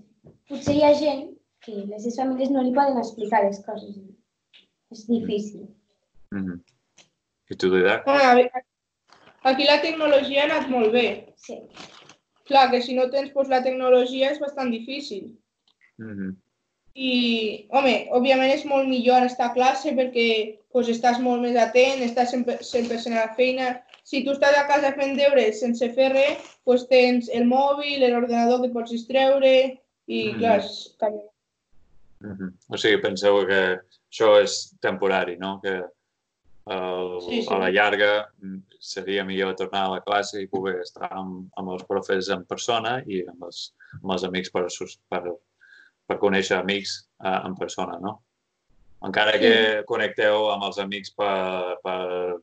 potser 0.49 0.77
hi 0.77 0.85
ha 0.85 0.93
gent 0.99 1.25
que 1.65 1.73
les 1.73 2.03
seves 2.03 2.19
famílies 2.21 2.53
no 2.53 2.63
li 2.63 2.73
poden 2.75 3.01
explicar 3.01 3.43
les 3.45 3.59
coses. 3.65 3.97
És 4.93 5.05
difícil. 5.09 5.67
Mm 6.31 6.45
-hmm. 6.45 6.59
I 7.49 7.55
tu, 7.55 7.69
Didac? 7.73 8.07
Home, 8.07 8.23
a 8.23 8.35
veure, 8.35 8.63
aquí 9.43 9.63
la 9.65 9.81
tecnologia 9.81 10.41
ha 10.41 10.45
anat 10.45 10.69
molt 10.69 10.91
bé. 10.93 11.33
Sí. 11.35 11.59
Clar, 12.45 12.69
que 12.71 12.81
si 12.81 12.95
no 12.95 13.09
tens 13.09 13.31
pues, 13.33 13.49
la 13.49 13.63
tecnologia 13.63 14.31
és 14.31 14.39
bastant 14.39 14.71
difícil. 14.71 15.23
Mm 15.97 16.13
-hmm. 16.15 16.35
I, 16.95 17.67
home, 17.75 18.07
òbviament 18.15 18.53
és 18.53 18.63
molt 18.65 18.87
millor 18.87 19.25
estar 19.27 19.49
a 19.49 19.53
classe 19.55 19.91
perquè 19.97 20.27
pues, 20.71 20.87
estàs 20.91 21.19
molt 21.19 21.43
més 21.43 21.57
atent, 21.59 22.01
estàs 22.05 22.31
sempre, 22.31 22.55
sempre 22.63 22.99
a 23.11 23.15
la 23.15 23.33
feina. 23.35 23.73
Si 24.07 24.23
tu 24.23 24.31
estàs 24.31 24.55
a 24.55 24.63
casa 24.69 24.93
fent 24.95 25.15
deures 25.17 25.59
sense 25.59 25.89
fer 25.95 26.11
res, 26.13 26.53
pues, 26.63 26.85
tens 26.87 27.27
el 27.35 27.47
mòbil, 27.49 28.05
l'ordenador 28.05 28.61
que 28.63 28.71
pots 28.71 28.91
distreure 28.95 29.55
i, 30.07 30.31
Mm. 30.31 30.39
clar, 30.39 30.59
és 30.59 30.95
canvia. 30.99 31.29
Mm 32.21 32.37
-hmm. 32.37 32.53
O 32.69 32.77
sigui, 32.77 33.01
penseu 33.01 33.45
que 33.45 33.79
això 34.11 34.41
és 34.41 34.75
temporari, 34.79 35.37
no? 35.37 35.59
Que 35.61 35.83
el, 36.65 37.21
Sí, 37.21 37.41
sí. 37.41 37.47
a 37.49 37.57
la 37.57 37.69
llarga 37.69 38.29
mm, 38.41 38.61
seria 38.79 39.23
millor 39.23 39.55
tornar 39.55 39.85
a 39.85 39.91
la 39.95 40.01
classe 40.01 40.41
i 40.41 40.47
poder 40.47 40.79
estar 40.81 41.09
amb, 41.11 41.49
amb 41.57 41.69
els 41.69 41.83
profes 41.83 42.29
en 42.29 42.45
persona 42.45 43.03
i 43.05 43.21
amb 43.27 43.43
els, 43.43 43.73
amb 44.01 44.11
els 44.11 44.23
amics 44.23 44.49
per, 44.49 44.67
per, 45.09 45.35
per 46.07 46.19
conèixer 46.21 46.57
amics 46.59 46.95
eh, 47.25 47.39
en 47.47 47.55
persona, 47.59 47.99
no? 48.01 48.19
Encara 49.05 49.37
que 49.37 49.83
connecteu 49.89 50.49
amb 50.53 50.65
els 50.65 50.79
amics 50.81 51.11
per, 51.17 51.77
per 51.85 51.99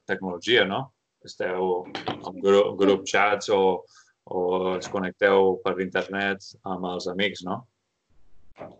tecnologia, 0.07 0.67
no? 0.69 0.85
Esteu 1.27 1.85
en 2.13 2.41
grup, 2.43 2.75
grup 2.79 3.05
chats 3.09 3.51
o, 3.55 3.63
o 4.31 4.43
es 4.77 4.91
connecteu 4.91 5.57
per 5.65 5.79
internet 5.83 6.53
amb 6.69 6.87
els 6.93 7.09
amics, 7.11 7.43
no? 7.47 7.63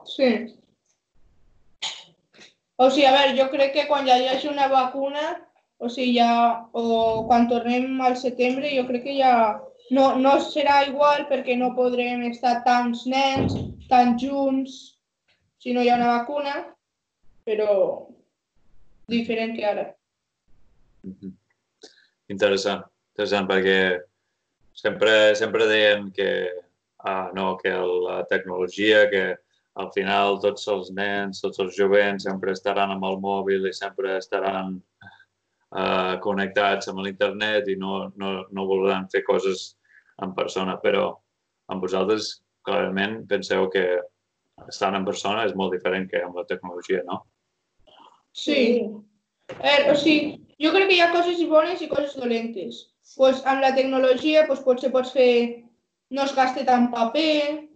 Sí. 0.07 0.33
O 2.79 2.91
sigui, 2.91 3.07
a 3.07 3.15
veure, 3.15 3.35
jo 3.39 3.49
crec 3.51 3.75
que 3.77 3.89
quan 3.91 4.07
ja 4.07 4.19
hi 4.19 4.29
hagi 4.31 4.51
una 4.51 4.69
vacuna, 4.71 5.37
o 5.83 5.91
sigui, 5.91 6.17
ja, 6.19 6.63
o 6.73 7.25
quan 7.27 7.49
tornem 7.51 8.01
al 8.03 8.17
setembre, 8.19 8.71
jo 8.77 8.87
crec 8.89 9.07
que 9.07 9.19
ja 9.19 9.35
no, 9.95 10.13
no 10.19 10.39
serà 10.43 10.83
igual 10.87 11.27
perquè 11.31 11.57
no 11.59 11.75
podrem 11.79 12.25
estar 12.31 12.61
tants 12.67 13.05
nens, 13.11 13.57
tan 13.93 14.17
junts, 14.19 14.79
si 15.61 15.75
no 15.77 15.85
hi 15.85 15.91
ha 15.93 15.99
una 16.01 16.15
vacuna, 16.17 16.57
però 17.45 17.73
diferent 19.13 19.55
que 19.59 19.69
ara. 19.69 19.87
Mhm. 21.05 21.37
Interessant, 22.33 22.85
interessant 23.13 23.49
perquè 23.49 24.01
sempre, 24.73 25.35
sempre 25.37 25.67
deien 25.67 26.11
que, 26.13 26.29
ah, 27.05 27.31
no, 27.35 27.57
que 27.59 27.71
la 27.71 28.25
tecnologia, 28.31 29.09
que 29.11 29.37
al 29.75 29.91
final 29.93 30.39
tots 30.41 30.67
els 30.69 30.91
nens, 30.93 31.41
tots 31.41 31.59
els 31.59 31.77
jovents 31.77 32.25
sempre 32.25 32.53
estaran 32.53 32.93
amb 32.93 33.05
el 33.09 33.19
mòbil 33.21 33.67
i 33.69 33.73
sempre 33.73 34.17
estaran 34.19 34.75
uh, 35.73 36.19
connectats 36.25 36.89
amb 36.89 37.01
l'internet 37.05 37.69
i 37.69 37.77
no, 37.81 38.13
no, 38.17 38.33
no 38.51 38.67
voldran 38.69 39.09
fer 39.13 39.25
coses 39.25 39.75
en 40.23 40.35
persona, 40.37 40.77
però 40.81 41.09
amb 41.73 41.85
vosaltres 41.85 42.42
clarament 42.67 43.23
penseu 43.31 43.69
que 43.73 43.85
estar 44.69 44.93
en 44.95 45.07
persona 45.09 45.47
és 45.49 45.57
molt 45.59 45.75
diferent 45.75 46.09
que 46.11 46.23
amb 46.23 46.39
la 46.39 46.47
tecnologia, 46.49 47.03
no? 47.09 47.23
Sí. 48.33 48.63
Eh, 49.61 49.91
o 49.91 49.97
sigui, 49.99 50.39
jo 50.63 50.73
crec 50.75 50.89
que 50.89 50.97
hi 50.97 51.03
ha 51.05 51.13
coses 51.13 51.43
bones 51.49 51.83
i 51.83 51.91
coses 51.91 52.15
dolentes. 52.19 52.87
Pues, 53.17 53.43
amb 53.49 53.65
la 53.65 53.75
tecnologia 53.77 54.47
pues, 54.47 54.63
potser 54.65 54.93
pots 54.95 55.13
fer... 55.17 55.63
no 56.13 56.27
es 56.29 56.35
gasta 56.37 56.61
tant 56.69 56.91
paper, 56.93 57.69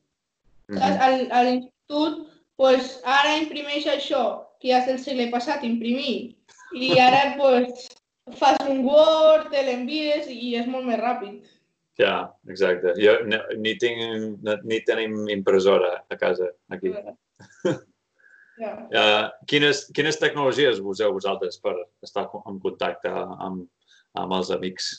saps? 0.68 0.98
Al, 1.00 1.14
a 1.32 1.38
l'institut, 1.46 2.18
pues, 2.60 2.98
ara 3.08 3.38
imprimeix 3.40 3.86
això, 3.88 4.24
que 4.60 4.68
ja 4.68 4.82
és 4.82 4.90
del 4.90 4.98
segle 5.00 5.30
passat, 5.32 5.64
imprimir. 5.64 6.36
I 6.76 6.90
ara 7.00 7.22
pues, 7.38 7.86
fas 8.36 8.60
un 8.68 8.82
Word, 8.84 9.48
te 9.54 9.62
l'envies 9.64 10.28
i 10.28 10.52
és 10.60 10.68
molt 10.68 10.84
més 10.84 11.00
ràpid. 11.00 11.40
Ja, 11.98 12.30
exacte. 12.48 12.92
Jo 13.00 13.18
ni, 13.24 13.38
ni, 13.62 13.74
tinc, 13.80 14.42
ni 14.68 14.80
tenim 14.84 15.28
impressora 15.32 15.94
a 16.12 16.18
casa 16.20 16.50
aquí. 16.72 16.92
Ja. 16.92 17.14
Uh, 18.60 19.28
quines, 19.50 19.86
quines 19.96 20.20
tecnologies 20.20 20.80
useu 20.80 21.14
vosaltres 21.16 21.56
per 21.60 21.74
estar 22.04 22.26
en 22.44 22.58
contacte 22.60 23.12
amb, 23.12 23.64
amb 24.16 24.36
els 24.36 24.52
amics? 24.52 24.90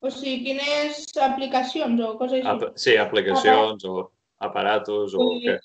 O 0.00 0.10
sigui, 0.10 0.40
quines 0.48 1.04
aplicacions 1.22 2.00
o 2.02 2.14
coses 2.18 2.40
així? 2.40 2.48
Ap 2.50 2.80
sí, 2.80 2.96
aplicacions 2.98 3.84
o 3.86 4.08
aparatos 4.42 5.14
o 5.14 5.26
què? 5.44 5.58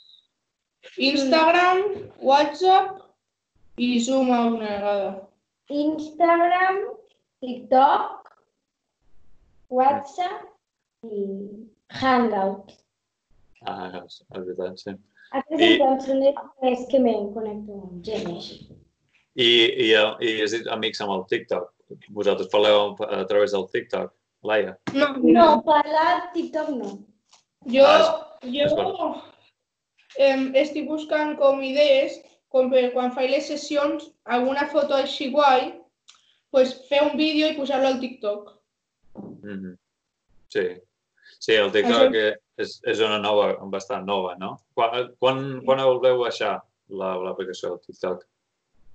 Instagram, 1.01 1.82
WhatsApp 2.22 3.00
i 3.82 3.96
Zoom 4.03 4.29
alguna 4.36 4.70
vegada. 4.70 5.10
Instagram, 5.72 6.84
TikTok, 7.41 8.25
WhatsApp 9.70 10.46
i 11.04 11.26
Hangout. 12.02 12.72
Ah, 13.66 14.02
és, 14.06 14.20
és 14.22 14.46
veritat, 14.46 14.78
sí. 14.82 14.96
Aquestes 15.36 16.08
I- 16.10 16.18
les 16.22 16.36
més 16.62 16.84
que 16.92 17.00
me 17.02 17.14
connecto 17.34 17.80
amb 17.82 18.04
gent 18.06 18.28
així. 18.36 18.60
I, 19.36 19.48
i, 19.84 19.88
i 19.92 20.36
has 20.44 20.54
dit 20.56 20.68
amics 20.72 21.02
amb 21.04 21.12
el 21.18 21.26
TikTok. 21.32 21.72
Vosaltres 22.16 22.50
parleu 22.54 22.94
a 23.10 23.24
través 23.30 23.52
del 23.54 23.66
TikTok, 23.74 24.14
Laia? 24.48 24.78
No, 24.94 25.10
No, 25.22 25.48
parlar 25.66 26.32
TikTok 26.34 26.70
no. 26.78 26.94
Jo, 27.68 27.84
Ah, 27.86 28.38
és 28.46 28.72
jo 28.72 29.10
em, 30.22 30.52
estic 30.56 30.88
buscant 30.88 31.36
com 31.38 31.60
idees, 31.66 32.20
com 32.54 32.70
per 32.72 32.92
quan 32.94 33.12
faig 33.12 33.32
les 33.34 33.48
sessions, 33.50 34.06
alguna 34.24 34.68
foto 34.72 34.96
així 34.96 35.32
guai, 35.34 35.74
pues 36.52 36.72
fer 36.88 37.02
un 37.04 37.18
vídeo 37.20 37.50
i 37.52 37.58
posar-lo 37.58 37.88
al 37.90 38.00
TikTok. 38.00 38.54
Mm 39.16 39.58
-hmm. 39.60 39.78
Sí. 40.50 40.68
Sí, 41.40 41.54
el 41.54 41.72
TikTok 41.72 42.14
és, 42.58 42.80
és 42.88 43.00
una 43.00 43.18
nova, 43.20 43.58
bastant 43.70 44.06
nova, 44.06 44.36
no? 44.40 44.58
Quan, 44.74 45.12
quan, 45.20 45.62
quan 45.66 45.80
el 45.80 46.00
veu 46.00 46.20
baixar, 46.22 46.62
la- 46.90 47.18
l'aplicació 47.18 47.70
del 47.70 47.80
TikTok? 47.86 48.24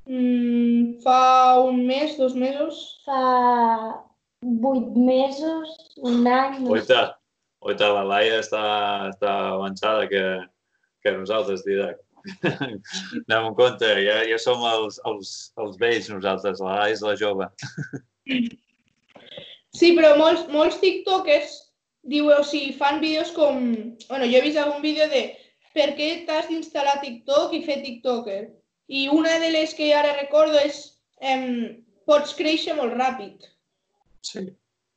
Mm, 0.06 1.00
fa 1.02 1.60
un 1.60 1.84
mes, 1.86 2.16
dos 2.18 2.34
mesos. 2.34 3.02
Fa 3.04 4.02
vuit 4.42 4.96
mesos, 4.96 5.74
un 5.96 6.26
any, 6.26 6.60
no. 6.62 6.70
Oita, 6.72 7.16
oita, 7.60 7.90
la 7.92 8.04
Laia 8.04 8.40
està, 8.40 9.10
està 9.10 9.34
avançada 9.52 10.08
que, 10.08 10.24
que 11.02 11.12
nosaltres, 11.12 11.64
Didac. 11.64 12.00
Anem 13.28 13.46
en 13.50 13.54
compte, 13.54 13.86
ja, 14.04 14.22
ja 14.28 14.38
som 14.38 14.64
els, 14.64 15.00
els, 15.04 15.52
els 15.60 15.78
vells 15.80 16.08
nosaltres, 16.08 16.60
la 16.60 16.80
Laia 16.80 16.96
és 16.96 17.04
la 17.04 17.16
jove. 17.20 17.50
Sí, 19.76 19.92
però 19.96 20.14
molts, 20.18 20.46
molts 20.50 20.80
tiktokers 20.82 21.52
diuen, 22.10 22.40
o 22.40 22.44
sigui, 22.46 22.72
fan 22.78 23.00
vídeos 23.02 23.30
com... 23.36 23.60
Bueno, 24.08 24.26
jo 24.26 24.38
he 24.40 24.44
vist 24.46 24.58
algun 24.58 24.82
vídeo 24.82 25.06
de 25.12 25.24
per 25.76 25.92
què 25.98 26.24
t'has 26.26 26.48
d'instal·lar 26.50 26.96
TikTok 27.04 27.52
i 27.54 27.62
fer 27.66 27.78
tiktoker. 27.84 28.40
I 28.90 29.04
una 29.14 29.36
de 29.38 29.52
les 29.54 29.74
que 29.78 29.92
ara 29.94 30.16
recordo 30.18 30.58
és 30.58 30.80
em, 31.22 31.44
pots 32.10 32.34
créixer 32.34 32.74
molt 32.74 32.96
ràpid. 32.98 33.46
Sí, 34.26 34.42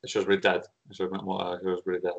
això 0.03 0.23
és 0.23 0.27
veritat, 0.27 0.65
això 0.89 1.05
és, 1.05 1.13
mo- 1.21 1.37
això 1.43 1.75
és 1.77 1.83
veritat. 1.85 2.17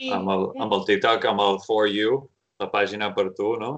I, 0.00 0.08
Amb 0.16 0.30
el, 0.32 0.46
amb 0.64 0.72
el 0.72 0.86
TikTok, 0.88 1.26
amb 1.28 1.42
el 1.44 1.58
For 1.66 1.84
You, 1.92 2.22
la 2.62 2.70
pàgina 2.72 3.10
per 3.14 3.28
tu, 3.36 3.52
no? 3.60 3.74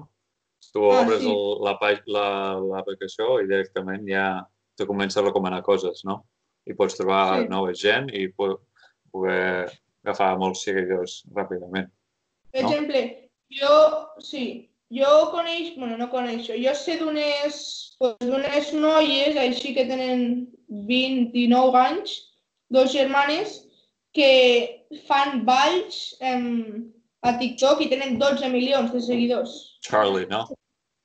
Tu 0.71 0.79
Ah, 0.87 1.01
obres 1.03 1.19
sí. 1.19 1.27
el, 1.27 1.41
la 1.67 1.73
la- 2.07 2.59
l'aplicació 2.71 3.41
i 3.43 3.49
directament 3.49 4.07
ja 4.07 4.45
te 4.79 4.87
comença 4.87 5.19
a 5.19 5.23
recomanar 5.27 5.59
coses, 5.67 6.05
no? 6.07 6.21
I 6.65 6.73
pots 6.73 6.95
trobar 6.95 7.41
Sí. 7.43 7.47
nova 7.49 7.73
gent 7.73 8.09
i 8.13 8.27
po 8.31 8.59
poder 9.11 9.69
agafar 10.05 10.37
molts 10.39 10.63
seguidors 10.63 11.23
ràpidament. 11.35 11.89
Per 12.51 12.63
no? 12.63 12.69
exemple, 12.69 13.01
jo, 13.51 13.73
sí, 14.19 14.69
jo 14.91 15.09
coneix, 15.33 15.75
bueno, 15.77 15.97
no 15.97 16.09
coneixo, 16.09 16.53
jo 16.55 16.73
sé 16.75 16.97
d'unes 16.99 17.95
pues, 17.99 18.73
noies 18.73 19.35
així 19.37 19.73
que 19.75 19.85
tenen 19.89 20.47
29 20.69 21.75
anys, 21.75 22.17
dos 22.69 22.91
germanes, 22.93 23.59
que 24.13 24.85
fan 25.07 25.43
balls 25.45 26.15
em, 26.21 26.91
a 27.23 27.33
TikTok 27.39 27.81
i 27.81 27.89
tenen 27.89 28.19
12 28.19 28.49
milions 28.53 28.91
de 28.93 29.01
seguidors. 29.01 29.77
Charlie, 29.81 30.27
no? 30.29 30.45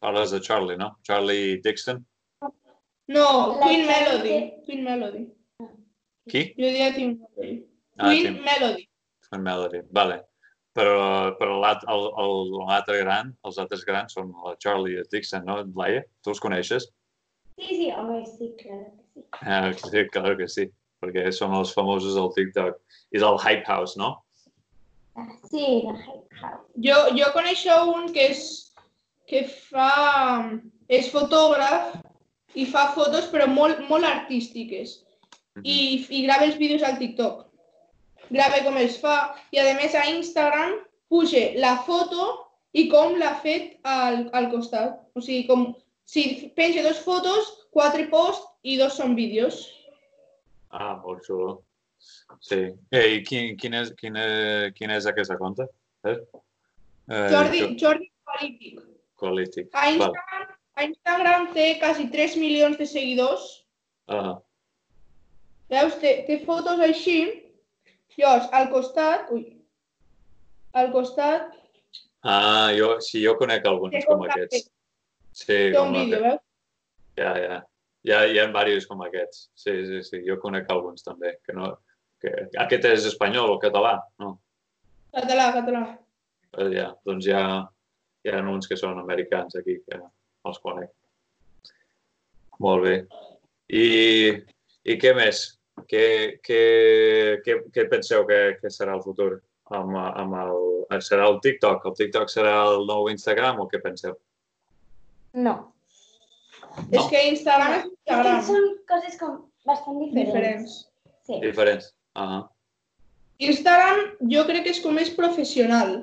Parles 0.00 0.30
de 0.30 0.40
Charlie, 0.40 0.76
no? 0.76 0.96
Charlie 1.02 1.61
Dixon? 1.64 2.04
No, 3.09 3.56
Charlie 3.59 3.87
Melody, 3.87 4.28
que- 4.28 4.62
Twin 4.66 4.85
Melody. 4.85 5.26
Qui? 6.30 6.42
Jo 6.58 6.64
diria 6.70 6.92
Twin 6.94 7.14
Melody. 7.18 7.54
Ah, 7.98 8.08
Twin 8.10 8.22
Tim- 8.26 8.42
Melody. 8.44 8.84
Twin 9.28 9.42
Melody, 9.46 9.80
vale. 9.92 10.18
Però, 10.78 11.34
però 11.40 11.56
el- 11.64 12.12
el- 12.22 12.52
l'altre 12.68 12.98
gran, 13.00 13.32
els 13.44 13.58
altres 13.58 13.84
grans 13.84 14.12
són 14.14 14.30
la 14.44 14.54
Charlie 14.62 14.94
i 14.94 14.98
el 15.02 15.08
Dixon, 15.10 15.44
no? 15.44 15.56
Laia, 15.74 16.04
tu 16.22 16.30
els 16.30 16.40
coneixes? 16.40 16.86
Sí, 17.58 17.66
sí, 17.74 17.90
home, 17.90 18.20
sí, 18.26 18.52
clar 18.60 18.84
que 18.84 19.02
sí. 19.14 19.24
Ah, 19.42 19.72
sí, 19.90 20.04
claro 20.12 20.36
que 20.38 20.46
sí, 20.48 20.68
perquè 21.02 21.32
són 21.34 21.54
els 21.58 21.72
famosos 21.74 22.14
del 22.14 22.30
TikTok. 22.36 22.78
I 23.10 23.18
del 23.18 23.38
Hype 23.42 23.64
House, 23.66 23.96
no? 23.98 24.22
Sí, 25.50 25.82
la 25.84 25.96
Hype 25.98 26.38
House. 26.42 26.62
Jo, 26.86 26.98
jo 27.18 27.32
coneixo 27.34 27.74
un 27.96 28.12
que 28.14 28.28
és 28.30 28.44
que 29.28 29.42
fa... 29.48 30.50
és 30.88 31.10
fotògraf 31.12 31.96
i 32.56 32.64
fa 32.64 32.86
fotos 32.94 33.26
però 33.32 33.44
molt, 33.50 33.82
molt 33.90 34.06
artístiques 34.08 34.94
i, 35.64 36.06
i 36.10 36.22
grava 36.26 36.44
els 36.46 36.56
vídeos 36.60 36.82
al 36.82 36.98
TikTok. 36.98 37.44
Grava 38.30 38.60
com 38.64 38.76
els 38.76 38.98
fa 39.00 39.34
i 39.52 39.58
a 39.62 39.74
més 39.78 39.94
a 39.96 40.04
Instagram 40.10 40.74
puja 41.08 41.54
la 41.56 41.76
foto 41.86 42.26
i 42.76 42.88
com 42.92 43.14
l'ha 43.16 43.34
fet 43.42 43.78
al, 43.88 44.28
al 44.36 44.50
costat. 44.52 44.98
O 45.16 45.20
sigui, 45.24 45.46
com 45.48 45.70
si 46.04 46.50
penja 46.56 46.82
dos 46.84 47.00
fotos, 47.04 47.48
quatre 47.72 48.06
posts 48.12 48.44
i 48.62 48.76
dos 48.80 48.96
són 49.00 49.14
vídeos. 49.16 49.62
Ah, 50.70 50.98
molt 51.04 51.24
xulo. 51.24 51.62
Sí. 52.44 52.60
I 52.92 53.22
quin, 53.26 53.56
quin, 53.58 53.74
és, 53.74 53.90
quin, 53.98 54.16
és, 54.20 54.72
quin 54.76 54.92
és 54.94 55.06
aquesta 55.08 55.38
compte? 55.40 55.64
Eh? 56.04 56.18
Eh, 57.08 57.28
Jordi, 57.32 57.62
Jo- 57.64 57.74
Jordi 57.86 58.10
Polític. 58.28 58.80
Quality. 59.18 59.64
A. 59.72 59.88
Instagram, 59.90 60.44
a 60.78 60.84
Instagram 60.84 61.46
té 61.56 61.64
quasi 61.80 62.04
3 62.12 62.36
milions 62.38 62.76
de 62.78 62.86
seguidors 62.86 63.64
Ah, 64.08 64.36
Veus, 65.68 65.94
té, 66.00 66.14
té 66.26 66.40
fotos 66.46 66.81
així, 66.81 67.18
llavors 68.16 68.48
al 68.57 68.70
costat, 68.72 69.31
ui, 69.35 69.44
al 70.78 70.92
costat 70.94 71.54
ah 72.24 72.72
jo, 72.76 72.98
sí, 73.00 73.22
jo 73.22 73.37
conec 73.38 73.66
alguns 73.66 74.04
com 74.07 74.24
aquests. 74.26 74.68
Sí, 75.33 75.46
té 75.46 75.78
un 75.78 75.92
com 75.92 75.94
vídeo, 75.94 76.18
aquest. 76.18 76.24
veus? 76.24 76.40
Ja, 77.18 77.33
ja. 77.38 77.59
Ja, 78.07 78.22
hi 78.26 78.38
ha 78.38 78.46
diversos 78.48 78.87
com 78.88 79.02
aquests. 79.04 79.48
Sí, 79.59 79.74
sí, 79.87 80.02
sí. 80.07 80.20
Jo 80.26 80.38
conec 80.42 80.70
alguns 80.72 81.04
també. 81.07 81.37
Que 81.46 81.54
no, 81.54 81.72
que... 82.22 82.33
Aquest 82.64 82.87
és 82.90 83.07
espanyol 83.11 83.54
o 83.54 83.59
català? 83.62 83.98
No. 84.22 84.37
Català, 85.14 85.50
català. 85.57 85.83
Eh, 86.59 86.70
Ja, 86.74 86.88
doncs 87.07 87.28
ha, 87.28 87.42
hi 88.24 88.33
ha 88.33 88.40
uns 88.50 88.66
que 88.70 88.78
són 88.81 88.98
americans 88.98 89.59
aquí 89.59 89.78
que 89.85 90.00
els 90.48 90.59
conec. 90.64 90.90
Molt 92.59 92.87
bé. 92.87 92.96
I, 93.68 93.85
i 94.88 94.96
què 94.98 95.14
més? 95.14 95.57
Què, 95.90 96.04
què, 96.44 96.60
què, 97.44 97.56
què 97.74 97.86
penseu 97.92 98.26
que, 98.28 98.40
que 98.62 98.72
serà 98.72 98.96
el 98.98 99.04
futur? 99.04 99.30
Amb, 99.74 99.96
amb 100.00 100.36
el, 100.40 101.02
serà 101.04 101.26
el 101.28 101.40
TikTok? 101.44 101.86
El 101.90 101.96
TikTok 101.98 102.32
serà 102.32 102.54
el 102.70 102.86
nou 102.88 103.10
Instagram 103.12 103.60
o 103.60 103.68
què 103.70 103.82
penseu? 103.84 104.16
No. 105.36 105.56
És 106.88 107.08
que 107.10 107.24
Instagram 107.32 107.74
és 107.78 107.90
És 108.08 108.22
que 108.24 108.36
són 108.48 108.68
coses 108.88 109.18
com 109.20 109.34
bastant 109.68 109.98
diferents. 110.00 110.22
Diferents. 110.28 110.78
Sí. 111.28 111.40
Diferents. 111.44 111.90
Ah, 112.18 112.46
Instagram 113.38 114.00
jo 114.32 114.42
crec 114.48 114.64
que 114.66 114.72
és 114.74 114.80
com 114.82 114.96
més 114.98 115.10
professional. 115.14 116.00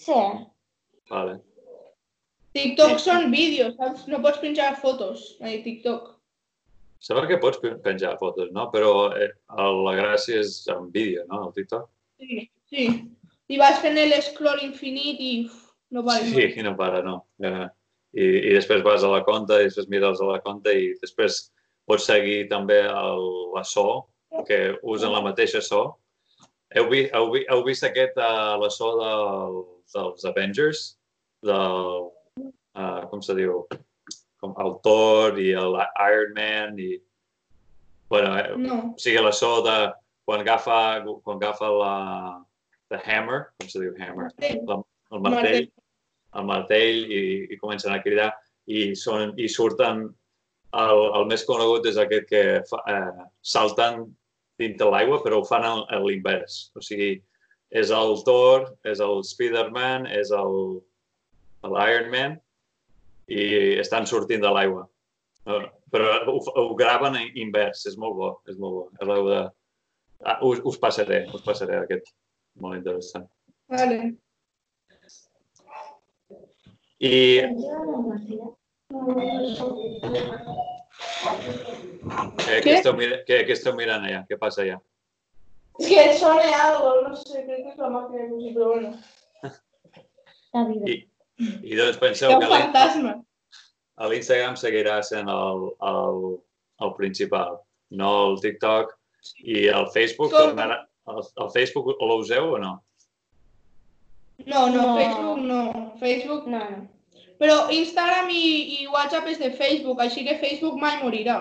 Sí. 0.00 0.16
vale. 1.10 1.38
TikTok 2.56 2.98
són 2.98 3.28
vídeos, 3.30 3.76
saps? 3.76 4.08
No 4.10 4.18
pots 4.24 4.40
penjar 4.42 4.72
fotos 4.80 5.36
a 5.38 5.52
TikTok. 5.66 6.08
Sembla 7.00 7.26
que 7.28 7.38
pots 7.40 7.60
pen- 7.62 7.78
penjar 7.80 8.18
fotos, 8.20 8.50
no? 8.52 8.66
Però 8.72 8.92
eh, 9.16 9.30
la 9.56 9.94
gràcia 9.96 10.40
és 10.42 10.58
en 10.68 10.90
vídeo, 10.92 11.24
no? 11.30 11.46
El 11.48 11.54
TikTok. 11.56 11.86
Sí, 12.20 12.42
sí. 12.68 12.88
I 13.50 13.58
vas 13.58 13.80
fent 13.82 13.96
l'escroll 13.96 14.60
infinit 14.62 15.20
i 15.24 15.30
uf, 15.46 15.56
no 15.96 16.04
vale. 16.06 16.28
Sí, 16.28 16.44
i 16.60 16.62
no 16.66 16.74
para, 16.78 17.00
no. 17.02 17.16
Eh, 17.42 17.64
i, 18.20 18.26
I 18.50 18.52
després 18.58 18.84
vas 18.84 19.02
a 19.06 19.10
la 19.10 19.22
compte 19.26 19.56
i 19.58 19.66
després 19.70 19.88
mires 19.90 20.20
a 20.20 20.28
la 20.28 20.38
compte 20.44 20.74
i 20.76 20.92
després 21.00 21.40
pots 21.88 22.04
seguir 22.06 22.44
també 22.52 22.82
el, 22.84 23.24
la 23.56 23.64
so, 23.66 23.86
que 24.46 24.60
usen 24.82 25.10
la 25.10 25.24
mateixa 25.24 25.62
so. 25.64 25.82
Heu, 26.70 26.86
vi, 26.92 27.06
heu, 27.10 27.32
vi, 27.32 27.42
heu 27.50 27.64
vist 27.66 27.82
aquest, 27.88 28.14
uh, 28.20 28.54
la 28.60 28.68
so 28.70 28.92
del, 29.00 29.56
dels 29.96 30.26
Avengers? 30.30 30.84
Del, 31.42 32.10
uh, 32.76 33.00
com 33.10 33.24
se 33.24 33.34
diu? 33.34 33.64
Com 34.40 34.54
el 34.62 34.76
Thor 34.84 35.38
i 35.40 35.50
el 35.58 35.78
Iron 35.80 36.36
Man 36.36 36.78
i... 36.80 36.94
Bueno, 38.10 38.36
eh, 38.38 38.54
No. 38.58 38.78
o 38.96 38.98
sigui, 38.98 39.22
la 39.22 39.32
so 39.32 39.60
de 39.62 39.74
quan 40.26 40.40
agafa, 40.42 41.04
quan 41.24 41.36
agafa 41.36 41.68
la, 41.70 41.94
the 42.90 42.98
hammer, 43.04 43.50
com 43.58 43.68
se 43.68 43.80
diu 43.82 43.94
hammer? 43.98 44.30
Sí. 44.38 44.56
El 45.10 45.22
martell, 45.24 45.68
el 46.38 46.46
martell 46.46 47.04
i, 47.10 47.20
i 47.50 47.58
comencen 47.58 47.94
a 47.94 48.02
cridar 48.02 48.30
i, 48.70 48.94
són, 48.98 49.34
i 49.38 49.48
surten 49.50 50.04
el, 50.78 51.00
el 51.18 51.26
més 51.30 51.42
conegut 51.48 51.86
és 51.90 51.98
aquest 51.98 52.28
que 52.30 52.42
fa, 52.70 52.82
eh, 52.90 53.26
salten 53.42 54.04
dintre 54.60 54.90
l'aigua 54.92 55.18
però 55.24 55.40
ho 55.40 55.48
fan 55.48 55.66
a, 55.66 55.98
l'invers. 56.04 56.68
O 56.78 56.84
sigui, 56.84 57.16
és 57.70 57.90
el 57.94 58.14
Thor, 58.26 58.68
és 58.86 59.02
el 59.02 59.22
Spider-Man, 59.26 60.06
és 60.10 60.30
el, 60.34 60.80
l'Iron 61.66 62.10
Man 62.14 62.38
i 63.30 63.42
estan 63.80 64.08
sortint 64.10 64.42
de 64.42 64.50
l'aigua. 64.52 64.86
Però 65.90 66.10
ho, 66.30 66.36
ho 66.38 66.64
graven 66.78 67.16
en 67.18 67.38
invers, 67.42 67.86
és 67.90 67.96
molt 67.98 68.16
bo, 68.18 68.30
és 68.50 68.58
molt 68.60 68.90
bo. 69.00 69.20
De... 69.28 69.40
Ah, 70.24 70.38
us, 70.46 70.60
us 70.68 70.78
passaré, 70.82 71.24
us 71.34 71.44
passaré 71.46 71.78
aquest. 71.78 72.12
Molt 72.60 72.80
interessant. 72.80 73.26
Vale. 73.70 74.00
I 77.00 77.12
eh, 77.40 77.48
què, 82.60 82.74
esteu, 82.74 82.92
mira, 82.98 83.22
què, 83.24 83.40
què 83.48 83.54
esteu 83.54 83.72
mirant 83.78 84.04
allà? 84.04 84.20
Què 84.28 84.36
passa 84.40 84.60
allà? 84.66 84.76
Es 85.80 85.86
que 85.88 86.02
suena 86.18 86.58
algo, 86.66 86.90
no 87.06 87.16
sé, 87.16 87.44
creo 87.46 87.62
que 87.62 87.70
es 87.70 87.78
la 87.78 87.88
máquina 87.88 88.22
de 88.22 88.28
música, 88.28 88.54
pero 88.54 88.68
bueno. 88.68 88.90
La 90.52 90.64
vida. 90.64 90.90
I, 90.90 91.09
i 91.40 91.76
doncs 91.78 91.98
penseu 92.00 92.36
que 92.38 92.48
a 94.00 94.08
l'Instagram 94.08 94.56
seguirà 94.56 95.00
sent 95.04 95.28
el, 95.28 95.66
el, 95.88 96.22
el 96.84 96.94
principal, 96.96 97.58
no 97.90 98.12
el 98.28 98.38
TikTok 98.44 98.94
i 99.44 99.66
el 99.68 99.90
Facebook 99.96 100.32
Com? 100.32 100.52
tornarà... 100.52 100.84
El, 101.10 101.24
el 101.42 101.48
Facebook 101.52 101.90
lo 101.98 102.16
useu 102.22 102.54
o 102.54 102.58
no? 102.62 102.78
No, 104.46 104.68
no, 104.68 104.82
No. 104.82 104.96
Facebook 104.96 105.40
no. 105.44 105.62
Facebook 106.00 106.46
No, 106.48 106.60
no. 106.70 106.88
Però 107.40 107.56
Instagram 107.72 108.28
i, 108.36 108.82
i 108.82 108.86
WhatsApp 108.92 109.28
és 109.32 109.38
de 109.40 109.50
Facebook, 109.56 110.00
així 110.04 110.26
que 110.26 110.36
Facebook 110.42 110.76
mai 110.80 110.98
morirà. 111.00 111.38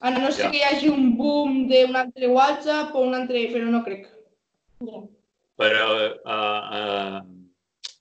A 0.00 0.10
no 0.12 0.28
ser 0.32 0.46
Ja. 0.46 0.50
que 0.52 0.60
hi 0.60 0.64
hagi 0.64 0.88
un 0.92 1.16
boom 1.16 1.66
d'un 1.68 1.96
altre 1.96 2.28
WhatsApp 2.28 2.94
o 2.94 3.04
un 3.08 3.16
altre... 3.16 3.46
però 3.52 3.68
no 3.72 3.82
crec. 3.84 4.06
Ja. 4.84 5.00
Però 5.60 5.86
uh, 5.96 6.12
uh, 6.36 7.39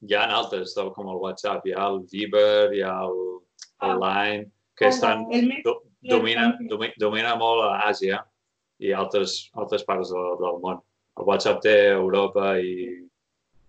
hi 0.07 0.15
ha 0.15 0.23
altres, 0.35 0.75
com 0.95 1.09
el 1.11 1.19
WhatsApp, 1.21 1.65
hi 1.67 1.73
ha 1.75 1.87
el 1.91 2.01
Viber, 2.11 2.73
hi 2.75 2.81
ha 2.85 2.93
el, 3.07 3.19
el 3.87 3.99
Line, 4.03 4.51
que 4.79 4.85
Ah, 4.87 4.93
estan, 4.93 5.25
do, 5.65 5.73
domina, 6.07 6.53
domi, 6.69 6.91
domina 6.97 7.33
molt 7.35 7.65
a 7.67 7.89
Àsia 7.89 8.21
i 8.79 8.93
altres, 8.95 9.49
altres 9.59 9.83
parts 9.83 10.13
del, 10.15 10.37
del 10.39 10.61
món. 10.63 10.79
El 11.19 11.27
WhatsApp 11.27 11.59
té 11.65 11.75
Europa 11.91 12.53
i, 12.63 12.87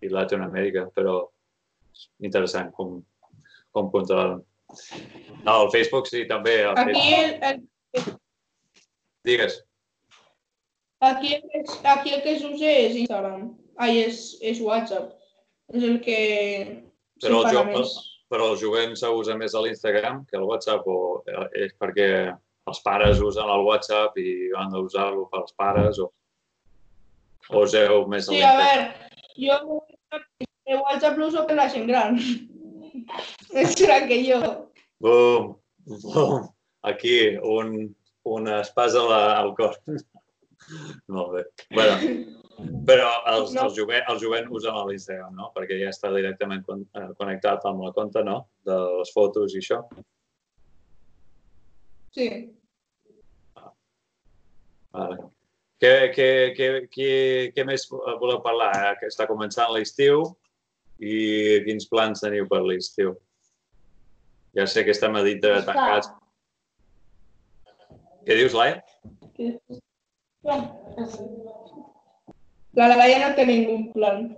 i 0.06 0.10
Latinoamèrica, 0.12 0.86
però 0.94 1.16
és 1.90 2.06
interessant 2.22 2.70
com, 2.76 3.00
com 3.74 3.90
controlen. 3.90 4.38
No, 5.42 5.56
el 5.64 5.70
Facebook 5.74 6.06
sí, 6.06 6.22
també. 6.30 6.60
El 6.62 6.78
Aquí 6.78 6.94
Facebook. 6.94 7.42
el, 7.50 7.64
el, 7.98 8.14
Digues. 9.26 9.58
aquí, 11.00 11.34
el, 11.34 11.42
que 11.50 11.88
aquí 11.88 12.14
el 12.14 12.22
que 12.22 12.38
s'usa 12.38 12.70
és 12.86 12.94
Instagram. 13.02 13.50
Ai, 13.82 13.98
és, 14.06 14.38
és 14.40 14.60
WhatsApp. 14.62 15.16
És 15.70 15.83
el 15.87 15.98
que 16.04 16.18
Però 17.22 17.42
el, 17.44 17.50
jo, 17.54 17.64
més. 17.68 17.90
però 18.33 18.46
el 18.52 18.56
jovent 18.61 18.94
s'usa 18.98 19.37
més 19.38 19.54
a 19.54 19.61
l'Instagram 19.64 20.24
que 20.30 20.38
al 20.38 20.46
WhatsApp 20.48 20.87
o 20.88 20.96
eh, 21.28 21.44
és 21.66 21.74
perquè 21.78 22.09
els 22.70 22.80
pares 22.87 23.20
usen 23.20 23.48
el 23.50 23.64
WhatsApp 23.66 24.16
i 24.18 24.50
han 24.56 24.72
d'usar-lo 24.74 25.26
pels 25.33 25.52
pares 25.59 25.98
o, 26.02 26.09
o 27.50 27.62
useu 27.66 28.04
més 28.11 28.28
a 28.28 28.33
Sí, 28.33 28.40
a 28.42 28.52
l'Instagram? 28.54 28.59
veure, 28.64 28.85
jo 29.37 29.80
el 30.70 30.83
WhatsApp 30.85 31.18
l'uso 31.18 31.44
per 31.46 31.56
la 31.59 31.68
gent 31.68 31.87
gran. 31.90 32.18
Més 33.54 33.74
gran 33.80 34.04
que 34.06 34.18
jo. 34.22 34.38
Bum, 35.02 35.54
bum. 36.04 36.44
Aquí, 36.87 37.37
un, 37.42 37.72
una 38.24 38.61
espasa 38.62 39.02
a 39.11 39.20
al 39.40 39.50
cor. 39.59 39.74
Molt 41.14 41.33
bé. 41.35 41.42
Bueno, 41.74 41.96
però 42.86 43.08
els, 43.32 43.52
No. 43.54 43.64
els, 43.66 43.74
jovent, 43.76 44.04
els 44.08 44.22
jovent 44.22 44.48
usen 44.50 44.74
l'Instagram, 44.88 45.34
no? 45.36 45.50
Perquè 45.54 45.78
ja 45.80 45.90
està 45.92 46.10
directament 46.14 46.64
con, 46.66 46.82
eh, 46.94 47.08
connectat 47.18 47.64
amb 47.64 47.82
la 47.84 47.92
compte, 47.92 48.22
no? 48.24 48.48
De 48.64 48.76
les 48.98 49.12
fotos 49.12 49.54
i 49.54 49.58
això. 49.62 49.80
Sí. 52.12 52.28
Vale. 54.92 55.18
Què, 55.80 55.92
què, 56.12 56.28
què, 56.56 56.68
què, 56.92 57.10
què 57.54 57.64
més 57.64 57.86
voleu 57.90 58.40
parlar? 58.44 58.72
Eh, 58.90 58.96
Que 59.00 59.06
està 59.06 59.26
començant 59.30 59.70
l'estiu 59.72 60.24
i 60.98 61.60
quins 61.64 61.86
plans 61.88 62.20
teniu 62.20 62.48
per 62.50 62.60
l'estiu? 62.66 63.14
Ja 64.52 64.66
sé 64.66 64.84
que 64.84 64.90
estem 64.90 65.14
a 65.16 65.22
dintre 65.22 65.62
tancats. 65.64 66.10
Què 68.26 68.36
dius, 68.36 68.52
Laia? 68.52 68.82
No. 70.44 71.56
La 72.78 72.87
Laia 72.94 73.18
no 73.22 73.35
té 73.35 73.46
ningú 73.48 73.80
plan. 73.94 74.28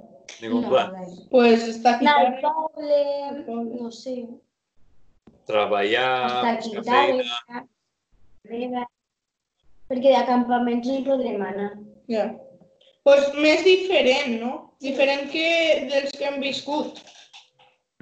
Ningú 0.40 0.62
No, 0.62 0.68
plan? 0.70 0.94
Pues 1.30 1.66
està 1.68 1.96
aquí. 1.96 2.06
Anar 2.06 2.26
al 2.26 2.38
poble, 2.40 3.00
no 3.80 3.90
sé, 3.92 4.22
Treballar, 5.46 6.22
buscar 6.22 6.52
aquí 6.54 6.70
feina... 6.86 7.24
darrere, 8.44 8.84
perquè 9.90 10.14
d'acampaments 10.14 10.86
no 10.88 10.94
hi 10.98 11.04
podrem 11.06 11.42
anar. 11.42 11.72
Ja. 12.10 12.28
Pues 13.02 13.26
més 13.34 13.64
diferent, 13.66 14.38
no? 14.42 14.52
Diferent 14.84 15.28
que 15.32 15.46
dels 15.90 16.14
que 16.14 16.28
hem 16.28 16.40
viscut. 16.40 17.02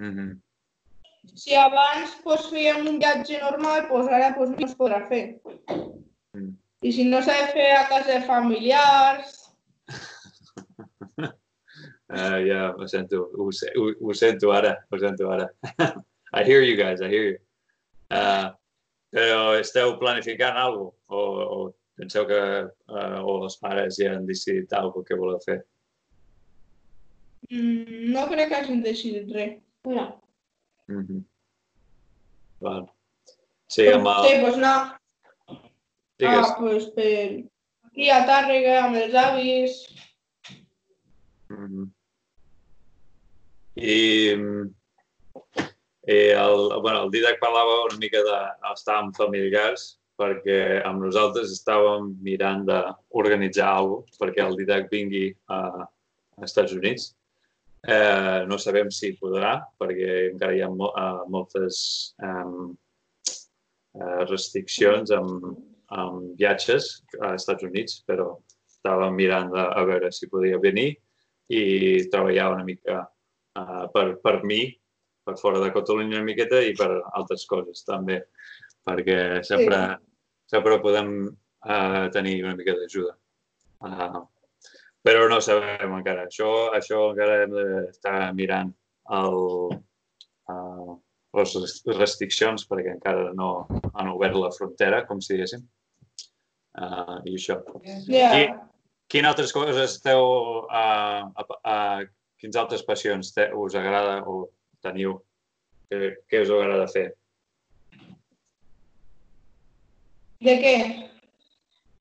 Mm 0.00 0.12
-hmm. 0.12 0.30
Si 1.34 1.56
abans 1.56 2.16
pues, 2.24 2.46
fèiem 2.52 2.86
un 2.88 2.98
viatge 2.98 3.40
normal, 3.40 3.88
pues 3.88 4.08
ara 4.08 4.34
pues, 4.36 4.50
no 4.50 4.66
es 4.66 4.76
podrà 4.76 5.08
fer. 5.08 5.40
Mm. 6.36 6.56
I 6.82 6.92
si 6.92 7.04
no 7.04 7.20
s'ha 7.22 7.36
de 7.40 7.52
fer 7.52 7.70
a 7.76 7.88
casa 7.88 8.12
de 8.12 8.22
familiars... 8.26 9.39
Uh, 12.10 12.42
ja, 12.42 12.72
ho 12.74 12.86
sento, 12.90 13.30
ho, 13.38 13.44
ho, 13.46 13.84
ho 14.02 14.14
sento 14.18 14.50
ara, 14.50 14.72
ho 14.90 14.98
sento 14.98 15.28
ara. 15.30 15.44
I 16.34 16.42
hear 16.42 16.62
you 16.62 16.74
guys, 16.74 17.00
I 17.00 17.06
hear 17.06 17.28
you. 17.28 17.36
Uh, 18.10 18.50
però 19.14 19.54
esteu 19.54 19.94
planificant 20.00 20.58
alguna 20.58 20.90
cosa? 20.90 20.96
O, 21.14 21.20
o 21.54 21.58
penseu 21.94 22.26
que 22.26 22.40
uh, 22.90 23.20
o 23.22 23.36
els 23.46 23.56
pares 23.62 24.00
ja 24.02 24.16
han 24.16 24.26
decidit 24.26 24.74
alguna 24.74 24.96
cosa 24.96 25.08
que 25.12 25.20
voleu 25.22 25.38
fer? 25.46 25.60
Mm, 27.52 28.10
no 28.10 28.26
crec 28.34 28.50
que 28.50 28.58
hagin 28.58 28.82
decidit 28.82 29.30
res. 29.30 29.54
No, 29.86 30.08
Mm 30.90 31.06
-hmm. 31.06 31.24
Val. 32.60 32.90
Sí, 33.66 33.86
amb 33.86 34.06
el... 34.06 34.28
Sí, 34.28 34.34
pues 34.40 34.56
no. 34.56 34.74
Digues. 36.18 36.48
Ah, 36.48 36.56
pues 36.58 36.84
per 36.96 37.44
aquí 37.86 38.10
a 38.10 38.26
Tàrrega, 38.26 38.84
amb 38.84 38.96
els 38.96 39.14
avis... 39.14 39.86
Mm. 41.50 41.86
I, 43.74 44.34
i 46.06 46.18
el, 46.34 46.80
bueno, 46.82 47.04
el 47.04 47.10
Didac 47.10 47.40
parlava 47.42 47.84
una 47.86 47.98
mica 48.02 48.22
d'estar 48.26 49.00
amb 49.00 49.16
familiars 49.18 49.96
perquè 50.20 50.82
amb 50.84 51.02
nosaltres 51.02 51.52
estàvem 51.54 52.10
mirant 52.24 52.66
d'organitzar 52.68 53.70
alguna 53.72 54.04
cosa 54.04 54.20
perquè 54.24 54.44
el 54.44 54.58
Didac 54.58 54.90
vingui 54.92 55.30
a, 55.48 55.60
als 56.36 56.50
Estats 56.50 56.76
Units. 56.76 57.14
Eh, 57.88 58.44
no 58.44 58.58
sabem 58.60 58.90
si 58.92 59.14
podrà 59.16 59.54
perquè 59.80 60.26
encara 60.28 60.52
hi 60.52 60.60
ha 60.60 60.68
mo 60.68 60.90
uh, 60.92 61.22
moltes 61.32 61.78
uh, 62.20 62.68
restriccions 64.28 65.14
amb, 65.16 65.46
amb 65.96 66.34
viatges 66.36 66.90
als 67.22 67.40
Estats 67.40 67.64
Units, 67.64 68.02
però 68.04 68.34
estàvem 68.68 69.16
mirant 69.16 69.48
de, 69.54 69.64
a 69.64 69.86
veure 69.88 70.12
si 70.12 70.28
podia 70.28 70.60
venir 70.60 70.90
i 71.50 71.62
treballar 72.12 72.50
una 72.54 72.64
mica 72.66 73.02
uh, 73.02 73.86
per, 73.92 74.06
per 74.22 74.40
mi, 74.46 74.62
per 75.26 75.36
fora 75.38 75.60
de 75.62 75.72
Catalunya 75.74 76.20
una 76.20 76.26
miqueta 76.26 76.60
i 76.62 76.74
per 76.78 76.90
altres 77.18 77.46
coses 77.50 77.82
també, 77.86 78.20
perquè 78.86 79.42
sempre, 79.46 79.80
sí. 79.96 80.54
sempre 80.54 80.80
podem 80.82 81.14
uh, 81.26 82.06
tenir 82.14 82.38
una 82.44 82.56
mica 82.58 82.76
d'ajuda. 82.78 83.16
Uh, 83.80 84.22
però 85.04 85.26
no 85.32 85.40
sabem 85.40 85.94
encara. 85.96 86.26
Això, 86.28 86.70
això 86.76 87.10
encara 87.10 87.42
hem 87.44 87.54
d'estar 87.56 88.16
mirant 88.36 88.72
el, 89.16 89.38
uh, 90.52 90.96
les 91.38 91.54
restriccions 91.96 92.66
perquè 92.68 92.94
encara 92.96 93.30
no 93.36 93.66
han 93.94 94.10
obert 94.12 94.36
la 94.36 94.52
frontera, 94.54 95.04
com 95.08 95.22
si 95.24 95.34
diguéssim. 95.34 95.64
Uh, 96.80 97.18
I 97.26 97.34
això. 97.34 97.58
Ja. 98.06 98.28
I 98.38 98.44
quines 99.10 99.30
altres 99.30 99.52
coses 99.54 99.78
esteu... 99.84 100.24
Uh, 100.70 101.28
uh, 101.34 101.58
uh, 101.60 102.08
quins 102.40 102.56
altres 102.56 102.84
passions 102.86 103.34
te, 103.36 103.50
us 103.52 103.74
agrada 103.76 104.22
o 104.24 104.46
teniu? 104.84 105.18
Què, 105.90 106.14
què 106.30 106.40
us 106.44 106.52
agrada 106.56 106.86
fer? 106.88 107.10
De 110.40 110.54
què? 110.62 110.76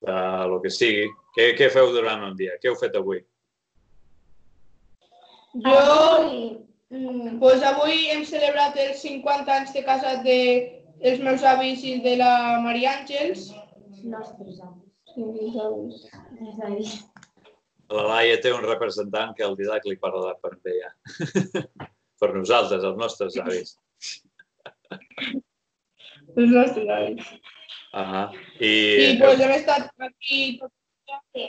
De 0.06 0.16
lo 0.48 0.62
que 0.64 0.72
sigui. 0.72 1.10
Què, 1.36 1.50
què 1.58 1.68
feu 1.74 1.92
durant 1.92 2.24
un 2.30 2.38
dia? 2.38 2.56
Què 2.62 2.70
heu 2.70 2.78
fet 2.80 2.96
avui? 2.96 3.20
Jo, 5.66 5.76
Mm, 6.90 7.38
pues 7.38 7.62
avui 7.62 8.08
hem 8.10 8.24
celebrat 8.26 8.74
els 8.82 9.02
50 9.04 9.52
anys 9.56 9.74
de 9.76 9.82
casat 9.86 10.24
de 10.26 10.38
els 11.06 11.20
meus 11.22 11.44
avis 11.46 11.84
i 11.86 12.00
de 12.02 12.16
la 12.18 12.32
Maria 12.64 12.96
Àngels. 12.98 13.44
els 13.54 14.00
nostres 14.14 14.58
avis. 14.58 14.79
Sí. 15.14 16.90
La 17.90 18.02
Laia 18.06 18.36
té 18.42 18.52
un 18.54 18.62
representant 18.62 19.32
que 19.36 19.42
el 19.46 19.56
Didac 19.58 19.86
li 19.88 19.96
parla 19.98 20.34
per 20.42 20.52
ella. 20.70 20.90
per 22.20 22.28
nosaltres, 22.36 22.84
els 22.86 22.98
nostres 23.00 23.38
avis. 23.42 23.72
Els 26.36 26.52
nostres 26.54 26.92
avis. 26.98 27.32
Uh 27.90 28.28
I, 28.62 28.70
I 28.70 29.16
pues 29.18 29.40
hem 29.42 29.56
estat 29.56 29.90
aquí, 30.06 30.58
tot- 30.60 30.76
Sí, 31.34 31.46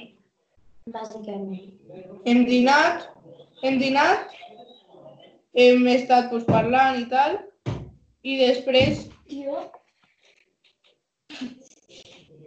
bàsicament. 0.89 1.77
hem 2.25 2.39
dinat, 2.47 3.03
hem 3.61 3.77
dinat, 3.77 4.31
hem 5.53 5.85
estat 5.91 6.31
pues, 6.31 6.47
parlant 6.49 6.97
i 6.97 7.05
tal, 7.11 7.37
i 8.25 8.39
després, 8.41 9.05
Tio. 9.29 9.67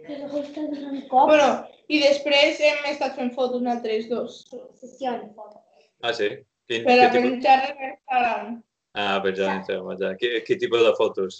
Cops. 0.05 1.27
bueno, 1.29 1.47
i 1.89 1.99
després 2.01 2.59
hem 2.61 2.85
estat 2.91 3.15
fent 3.17 3.31
fotos 3.35 3.61
nosaltres 3.61 4.07
dos, 4.09 4.43
Sessió 4.79 5.11
de 5.19 5.29
fotos. 5.35 5.61
ah, 6.03 6.13
sí? 6.13 6.29
Quin, 6.67 6.83
per 6.85 6.95
a 6.99 7.09
tipus... 7.11 7.29
penjar 7.29 7.59
en 7.71 7.83
Instagram. 7.91 8.63
Ah, 8.95 9.19
penjar 9.23 9.49
en 9.51 9.59
Instagram. 9.59 9.97
ja. 10.01 10.13
Quin, 10.21 10.37
quin 10.47 10.59
tipus 10.63 10.81
de 10.85 10.93
fotos? 10.97 11.39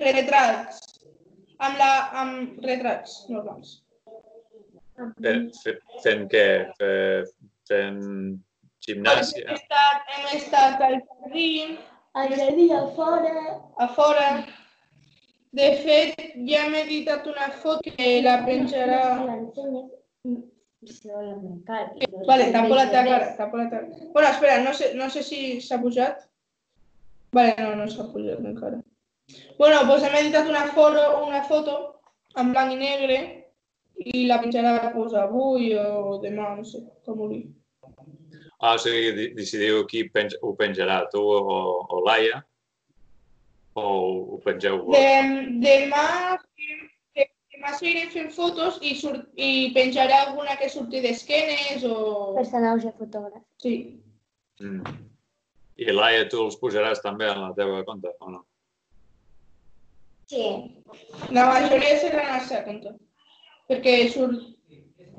Retrats, 0.00 0.80
amb, 1.58 1.78
la, 1.80 1.90
amb 2.22 2.58
retrats 2.64 3.22
normals. 3.32 3.78
Fent, 4.96 5.50
fe- 5.62 5.78
fent 6.04 6.26
què? 6.32 6.46
Fe- 6.80 7.24
Fent 7.66 7.96
Hem 7.98 8.36
gimnàsia? 8.86 9.56
estat, 9.56 10.04
hem 10.14 10.26
estat 10.36 10.82
al 10.86 11.00
jardí, 11.02 11.48
El 12.16 12.30
jardí 12.38 12.66
a 12.72 12.82
fora. 12.94 13.32
a 13.82 13.88
fora. 13.96 14.28
De 15.56 15.68
fet, 15.80 16.18
ja 16.48 16.64
hem 16.66 16.74
editat 16.82 17.26
una 17.30 17.48
foto 17.62 17.92
que 17.96 18.08
la 18.24 18.38
penjarà... 18.44 19.00
Vale, 22.26 22.50
tapo 22.52 22.74
la 22.76 22.86
teva 22.90 23.04
cara, 23.08 23.30
tapo 23.38 23.56
la 23.56 23.68
teva 23.70 23.86
cara. 23.88 24.10
Bueno, 24.12 24.28
espera, 24.28 24.58
no 24.62 24.74
sé, 24.74 24.92
no 24.94 25.08
sé 25.10 25.22
si 25.22 25.60
s'ha 25.64 25.78
pujat. 25.82 26.26
Vale, 27.32 27.54
no, 27.58 27.72
no 27.80 27.86
s'ha 27.90 28.04
pujat 28.12 28.44
encara. 28.44 28.82
Bueno, 29.58 29.80
doncs 29.88 30.04
hem 30.06 30.18
editat 30.20 30.48
una 30.52 30.66
foto, 30.76 31.02
una 31.26 31.42
foto 31.48 31.76
en 32.38 32.52
blanc 32.52 32.74
i 32.76 32.80
negre 32.82 33.18
i 34.12 34.26
la 34.28 34.38
penjarà 34.42 34.92
pues, 34.92 35.14
avui 35.16 35.72
o 35.80 36.18
demà, 36.22 36.52
no 36.58 36.64
sé, 36.68 36.82
com 37.06 37.16
vulgui. 37.18 37.46
Ah, 38.60 38.74
o 38.74 38.78
sigui, 38.80 39.10
de- 39.16 39.30
decidiu 39.36 39.82
qui 39.88 40.04
penj, 40.12 40.36
ho 40.42 40.52
penjarà, 40.58 41.00
tu 41.12 41.20
o, 41.24 41.56
o 41.88 42.04
Laia? 42.04 42.42
O 43.76 43.88
ho 44.34 44.38
pengeu 44.44 44.78
vos? 44.86 44.96
De, 44.96 45.08
demà, 45.60 46.04
de, 47.12 47.26
demà 47.52 47.74
seguirem 47.76 48.08
fent 48.14 48.30
fotos 48.32 48.78
i, 48.80 48.94
surt, 48.96 49.26
i 49.36 49.68
penjaré 49.76 50.16
alguna 50.16 50.56
que 50.56 50.70
surti 50.72 51.02
d'esquenes 51.04 51.84
o... 51.84 51.98
Personatge 52.38 52.94
fotògraf. 52.96 53.42
Sí. 53.60 53.74
Mm. 54.64 54.96
I 55.76 55.92
Laia, 55.92 56.24
tu 56.32 56.40
els 56.46 56.56
posaràs 56.56 57.04
també 57.04 57.28
en 57.28 57.42
la 57.42 57.52
teva 57.58 57.84
compte, 57.84 58.14
o 58.24 58.32
no? 58.32 58.42
Sí. 60.32 60.46
La 61.36 61.44
majoria 61.52 62.00
seran 62.00 62.32
al 62.32 62.48
seu 62.48 62.64
compte, 62.64 62.96
perquè 63.68 63.98
surt 64.16 64.40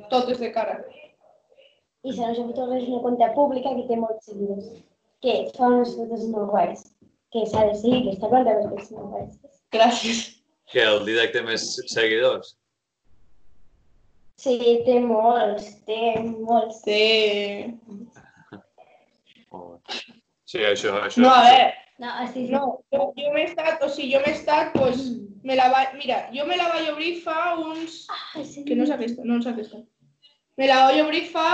totes 0.10 0.42
de 0.42 0.50
cara. 0.58 0.82
I 0.82 2.10
Personatge 2.10 2.50
fotògraf 2.50 2.82
és 2.82 2.90
una 2.90 3.06
compte 3.06 3.32
pública 3.38 3.78
que 3.78 3.86
té 3.86 4.02
molts 4.02 4.32
seguidors. 4.34 4.74
Que 5.22 5.44
fa 5.54 5.70
unes 5.76 5.94
fotos 5.94 6.26
molt 6.34 6.50
guais. 6.50 6.88
Que 7.38 7.46
s'ha 7.46 7.66
de 7.70 7.74
seguir 7.78 7.98
aquesta 8.02 8.30
compte 8.32 8.54
perquè 8.58 8.82
és 8.82 8.92
molt 8.96 9.10
guais. 9.14 9.34
Gràcies. 9.76 10.22
Que 10.72 10.82
el 10.90 11.04
Didac 11.06 11.34
té 11.36 11.42
més 11.46 11.66
seguidors? 11.92 12.56
Sí, 14.42 14.56
té 14.86 14.96
molts, 15.02 15.68
té 15.86 16.00
molts. 16.24 16.82
Sí. 16.86 17.78
O... 19.52 19.78
Sí, 20.48 20.64
això, 20.66 20.96
això. 21.06 21.22
No, 21.22 21.30
a 21.34 21.44
veure, 21.46 21.68
No, 21.98 22.12
així 22.22 22.44
no, 22.52 22.60
jo, 22.94 23.08
jo 23.18 23.30
m'he 23.34 23.48
estat, 23.48 23.82
o 23.82 23.88
sigui, 23.90 24.12
jo 24.14 24.20
m'he 24.22 24.34
estat, 24.36 24.68
pues, 24.76 25.00
me 25.42 25.56
la 25.58 25.66
vaig, 25.74 25.96
mira, 25.98 26.20
jo 26.30 26.44
me 26.46 26.58
la 26.60 26.68
vaig 26.70 26.92
obrir 26.92 27.16
fa 27.24 27.56
uns, 27.58 28.04
Ah, 28.14 28.44
sí. 28.46 28.62
que 28.68 28.76
no 28.78 28.86
és 28.86 28.92
aquesta, 28.94 29.26
no 29.26 29.40
és 29.42 29.48
aquesta. 29.50 29.80
Me 30.62 30.68
la 30.70 30.84
vaig 30.86 31.02
obrir 31.02 31.24
fa 31.32 31.48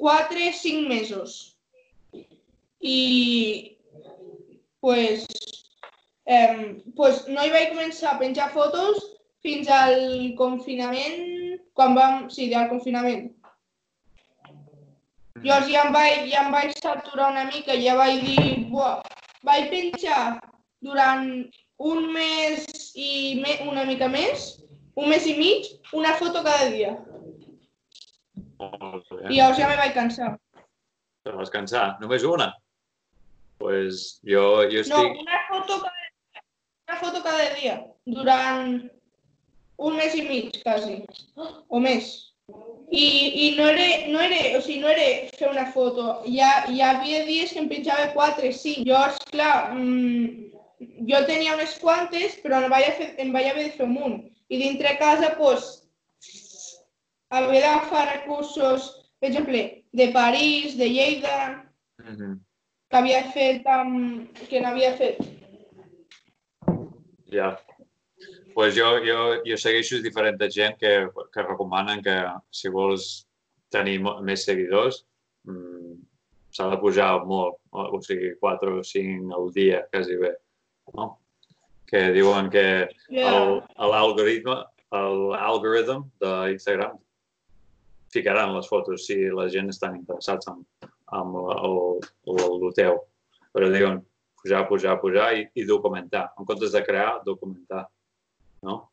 4, 0.00 0.46
5 0.62 0.88
mesos. 0.88 1.34
I, 2.80 3.76
pues, 4.80 5.26
eh, 6.26 6.82
pues 6.96 7.26
no 7.28 7.44
hi 7.44 7.52
vaig 7.52 7.72
començar 7.74 8.14
a 8.14 8.20
penjar 8.20 8.50
fotos 8.54 9.02
fins 9.44 9.68
al 9.72 10.34
confinament, 10.36 11.60
quan 11.76 11.94
vam, 11.96 12.26
sí, 12.32 12.50
al 12.54 12.68
confinament. 12.72 13.30
Llavors 15.40 15.70
ja 15.72 15.86
em 15.86 15.94
vaig, 15.94 16.26
ja 16.28 16.44
em 16.44 16.52
vaig 16.52 16.74
saturar 16.76 17.30
una 17.32 17.46
mica, 17.48 17.76
ja 17.80 17.96
vaig 17.96 18.20
dir, 18.26 18.66
buah, 18.68 19.00
vaig 19.46 19.70
penjar 19.72 20.40
durant 20.84 21.30
un 21.80 22.10
mes 22.12 22.66
i 22.96 23.40
me, 23.40 23.56
una 23.68 23.86
mica 23.88 24.08
més, 24.12 24.50
un 25.00 25.08
mes 25.08 25.24
i 25.30 25.36
mig, 25.38 25.70
una 25.96 26.12
foto 26.20 26.42
cada 26.44 26.68
dia. 26.72 26.92
I 28.60 29.38
llavors 29.38 29.56
ja 29.56 29.70
me 29.70 29.78
vaig 29.80 29.94
cansar. 29.96 30.34
Te 31.24 31.32
vas 31.32 31.52
cansar? 31.52 31.86
Només 32.02 32.26
una? 32.28 32.50
Pues 33.60 34.20
jo, 34.24 34.64
jo 34.72 34.82
No, 34.88 35.02
estic... 35.04 35.20
una 35.20 35.40
foto 35.48 35.82
cada. 35.84 36.08
Una 36.88 36.98
foto 36.98 37.22
cada 37.22 37.54
dia, 37.54 37.74
durant 38.08 38.90
un 39.76 39.96
mes 39.96 40.14
i 40.16 40.22
mig, 40.26 40.56
quasi, 40.64 40.96
o 41.68 41.78
més. 41.78 42.08
I, 42.90 43.04
i 43.44 43.44
no, 43.58 43.68
era, 43.70 43.84
no, 44.10 44.18
era, 44.24 44.40
o 44.58 44.62
sigui, 44.64 44.80
no 44.82 44.88
era 44.90 45.04
fer 45.36 45.52
una 45.52 45.68
foto, 45.76 46.08
hi, 46.26 46.40
ha, 46.42 46.64
hi 46.72 46.80
havia 46.82 47.20
dies 47.28 47.52
que 47.54 47.60
em 47.62 47.68
penjava 47.70 48.08
4, 48.16 48.50
5. 48.50 48.88
Llavors, 48.88 49.20
clar, 49.30 49.52
mmm, 49.76 50.50
jo 51.12 51.22
tenia 51.28 51.54
unes 51.54 51.76
quantes, 51.84 52.40
però 52.42 52.64
em 52.64 52.72
vaig, 52.72 52.88
a 52.88 52.96
fer, 52.98 53.12
em 53.22 53.30
vaig 53.36 53.52
haver 53.52 53.68
de 53.68 53.76
fer 53.76 53.86
un 53.86 53.94
munt. 53.94 54.18
I 54.50 54.58
dintre 54.64 54.96
casa, 54.98 55.30
doncs, 55.38 55.70
havia 57.30 57.62
d'agafar 57.68 58.08
recursos, 58.10 58.90
per 59.22 59.30
exemple, 59.30 59.66
de 59.94 60.10
París, 60.16 60.80
de 60.80 60.90
Lleida, 60.90 61.40
Mm 62.00 62.16
-hmm. 62.16 62.38
Que 62.90 62.96
havia 62.98 63.22
fet, 63.32 63.66
um, 63.70 64.26
que 64.50 64.60
n'havia 64.60 64.94
fet. 64.98 65.20
Ja. 67.30 67.52
Pues 68.54 68.74
jo, 68.74 68.88
jo, 69.06 69.18
jo 69.46 69.56
segueixo 69.56 70.00
diferent 70.02 70.40
gent 70.50 70.76
que, 70.80 71.08
que 71.32 71.42
recomanen 71.46 72.02
que 72.02 72.16
si 72.50 72.68
vols 72.68 73.26
tenir 73.70 74.00
més 74.26 74.42
seguidors 74.44 75.04
mm, 75.46 75.94
s'ha 76.50 76.66
de 76.72 76.78
pujar 76.82 77.12
molt, 77.30 77.60
o, 77.70 77.86
o 77.94 78.00
sigui, 78.02 78.32
4 78.42 78.80
o 78.80 78.82
5 78.84 79.30
al 79.38 79.52
dia, 79.54 79.84
quasi 79.92 80.18
bé. 80.18 80.32
No? 80.98 81.12
Que 81.86 82.08
diuen 82.14 82.50
que 82.50 82.66
el- 83.30 83.62
l'algoritme 83.78 84.58
el 84.90 85.20
algoritme 85.38 86.00
d'Instagram 86.18 86.96
ficaran 88.10 88.56
les 88.56 88.66
fotos 88.66 89.06
si 89.06 89.20
la 89.30 89.46
gent 89.48 89.70
estan 89.70 89.94
interessats 90.00 90.48
en, 90.50 90.64
en 91.12 91.34
el, 91.34 91.76
el, 92.26 92.62
el 92.66 92.74
teu. 92.74 93.00
Però 93.52 93.68
diuen 93.72 94.00
pujar, 94.40 94.66
pujar, 94.68 95.00
pujar 95.00 95.34
i, 95.36 95.48
i 95.54 95.64
documentar. 95.64 96.32
En 96.38 96.44
comptes 96.46 96.72
de 96.72 96.84
crear, 96.84 97.20
documentar. 97.26 97.88
No? 98.62 98.90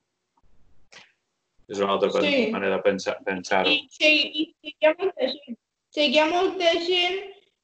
És 1.67 1.79
una 1.79 1.93
altra 1.93 2.09
Sí. 2.21 2.47
manera 2.51 2.77
de 2.77 2.81
pensar- 2.83 3.17
pensar-ho. 3.25 3.69
I, 3.69 3.87
segui- 3.91 4.31
i 4.33 4.55
seguia 4.63 4.95
molta 4.97 5.27
gent. 5.27 5.57
Seguia 5.91 6.25
molta 6.25 6.71
gent 6.85 7.17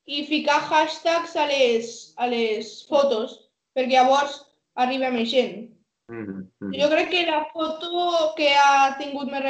i 0.06 0.26
ficar 0.28 0.60
hashtags 0.60 1.36
a 1.40 1.46
les, 1.48 2.14
a 2.18 2.28
les 2.28 2.86
fotos, 2.90 3.50
perquè 3.76 3.96
llavors 3.96 4.42
arriba 4.76 5.10
més 5.12 5.30
gent. 5.32 5.70
Mm 6.12 6.26
-hmm. 6.60 6.80
Jo 6.82 6.90
crec 6.90 7.10
que 7.10 7.26
la 7.26 7.46
foto 7.54 8.34
que 8.36 8.50
ha 8.56 8.98
tingut 9.00 9.32
més 9.32 9.44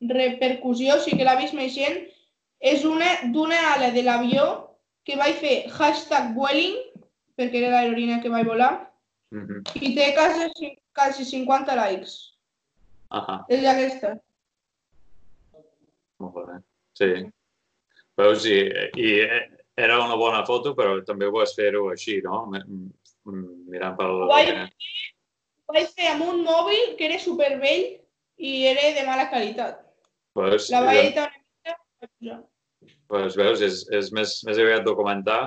repercussió, 0.00 0.96
o 0.96 1.00
sigui 1.00 1.18
que 1.18 1.24
l'ha 1.24 1.36
vist 1.38 1.54
més 1.54 1.72
gent, 1.74 2.08
és 2.62 2.84
una 2.86 3.08
d'una 3.34 3.58
ala 3.74 3.90
de 3.94 4.02
l'avió 4.06 4.46
que 5.04 5.16
vaig 5.18 5.34
fer 5.42 5.54
hashtag 5.74 6.32
Vueling, 6.36 6.76
perquè 7.36 7.58
era 7.58 7.70
l'aerolínia 7.74 8.20
que 8.22 8.30
vaig 8.30 8.46
volar, 8.46 8.88
Mm 9.32 9.46
-hmm. 9.46 9.82
i 9.82 9.94
té 9.96 10.12
quasi, 10.14 10.76
quasi 10.94 11.24
50 11.24 11.74
likes. 11.74 12.36
Ahà, 13.10 13.44
És 13.48 13.64
aquesta. 13.64 14.16
molt 16.18 16.34
bé. 16.34 16.58
Sí. 16.98 17.08
Veus, 18.16 18.44
i, 18.44 18.58
i 18.96 19.08
era 19.76 19.98
una 20.04 20.16
bona 20.16 20.44
foto, 20.46 20.74
però 20.76 21.02
també 21.04 21.26
ho 21.26 21.32
vas 21.32 21.54
fer-ho 21.56 21.88
així, 21.90 22.20
no? 22.22 22.44
M- 22.52 22.92
m- 23.26 23.64
Mirant 23.72 23.96
pel... 23.96 24.26
Guai. 24.28 24.52
Ho 25.66 25.72
vaig 25.72 25.88
fer 25.96 26.10
amb 26.12 26.26
un 26.28 26.42
mòbil 26.44 26.96
que 26.98 27.06
era 27.08 27.18
supervell 27.18 27.86
i 28.36 28.66
era 28.66 28.92
de 29.00 29.06
mala 29.06 29.30
qualitat. 29.30 29.80
Veus? 30.36 30.68
La 30.70 30.82
vaig 30.84 30.98
editar 31.06 31.30
una 31.30 32.08
mica. 32.20 32.42
Pues, 33.12 33.36
veus, 33.36 33.60
és, 33.60 33.82
és 33.92 34.08
més, 34.16 34.38
més 34.48 34.58
aviat 34.62 34.86
documentar 34.86 35.42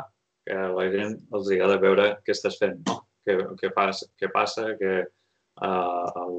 que 0.45 0.57
la 0.75 0.85
gent 0.93 1.15
els 1.33 1.47
agrada 1.49 1.81
veure 1.81 2.03
què 2.21 2.35
estàs 2.35 2.59
fent, 2.61 2.77
no? 2.85 2.99
Què, 3.25 3.39
què, 3.57 3.71
passa, 3.73 4.05
què 4.21 4.29
passa, 4.29 4.67
què, 4.77 4.91
uh, 5.65 6.21
el, 6.21 6.35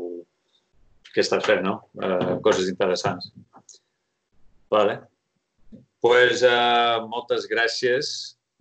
què 1.11 1.25
estàs 1.25 1.43
fent, 1.49 1.65
no? 1.67 1.81
Uh, 1.99 2.37
coses 2.47 2.71
interessants. 2.71 3.33
Vale. 4.71 5.01
pues, 6.03 6.45
uh, 6.47 7.03
moltes 7.11 7.49
gràcies 7.51 8.13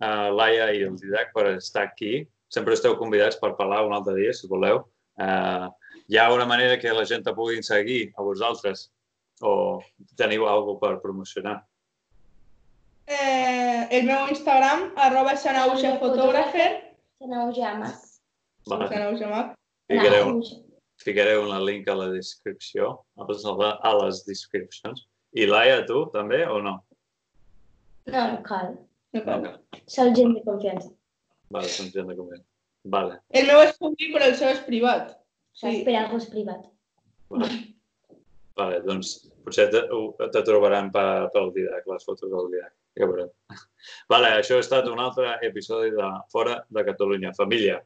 a 0.02 0.32
Laia 0.34 0.66
i 0.74 0.82
el 0.88 0.98
Didac 0.98 1.30
per 1.36 1.46
estar 1.52 1.86
aquí. 1.86 2.24
Sempre 2.50 2.74
esteu 2.74 2.98
convidats 2.98 3.38
per 3.38 3.54
parlar 3.58 3.84
un 3.86 3.94
altre 3.94 4.16
dia, 4.18 4.34
si 4.34 4.50
voleu. 4.50 4.82
Uh, 5.22 5.70
hi 6.10 6.18
ha 6.18 6.26
una 6.34 6.50
manera 6.50 6.80
que 6.82 6.90
la 6.94 7.06
gent 7.06 7.22
te 7.22 7.34
puguin 7.34 7.62
seguir 7.62 8.10
a 8.18 8.26
vosaltres 8.26 8.88
o 9.46 9.78
teniu 10.18 10.50
alguna 10.50 10.82
per 10.82 10.94
promocionar? 11.06 11.60
Eh, 13.06 13.86
el 13.98 14.06
meu 14.06 14.26
Instagram, 14.32 14.90
arroba 14.96 15.36
xanaujafotògrafer. 15.38 16.70
Xanaujamas. 17.22 18.20
Vale. 18.66 18.88
Xanaujamac. 18.90 19.52
Ficareu, 19.86 20.40
ficareu 20.98 21.44
el 21.46 21.64
link 21.64 21.86
a 21.88 21.94
la 21.94 22.08
descripció, 22.10 22.96
a 23.16 23.26
les, 23.28 23.44
a 23.46 23.92
les 24.02 24.24
descripcions. 24.26 25.06
I 25.38 25.46
Laia, 25.46 25.84
tu 25.86 26.06
també 26.14 26.42
o 26.50 26.58
no? 26.64 26.80
No, 28.10 28.22
no 28.32 28.42
cal. 28.42 28.74
No 29.14 29.22
cal. 29.22 29.46
Okay. 29.46 29.84
Sol 29.86 30.10
gent 30.16 30.34
de 30.34 30.42
confiança. 30.46 30.90
Vale, 31.54 31.70
som 31.70 31.90
gent 31.94 32.10
de 32.10 32.16
convent. 32.18 32.42
Vale. 32.96 33.20
El 33.30 33.46
meu 33.50 33.62
és 33.62 33.78
públic, 33.78 34.10
però 34.14 34.26
el 34.30 34.34
seu 34.38 34.50
és 34.50 34.62
privat. 34.66 35.14
Saps? 35.54 35.78
Sí. 35.78 35.84
Per 35.86 35.94
algo 35.98 36.18
és 36.18 36.26
privat. 36.30 36.66
Vale, 37.30 37.48
vale 38.58 38.82
doncs 38.86 39.14
potser 39.46 39.68
te, 39.72 39.82
te 40.34 40.42
trobaran 40.46 40.90
per, 40.94 41.30
pel 41.34 41.52
Didac, 41.54 41.86
les 41.90 42.06
fotos 42.06 42.30
del 42.30 42.50
Didac. 42.54 42.74
Ho 42.96 43.08
veurem. 43.10 43.30
Vale, 44.12 44.32
això 44.40 44.58
ha 44.58 44.64
estat 44.64 44.88
un 44.90 45.02
altre 45.02 45.36
episodi 45.48 45.92
de 45.94 46.08
Fora 46.32 46.56
de 46.72 46.84
Catalunya. 46.86 47.34
Família, 47.36 47.80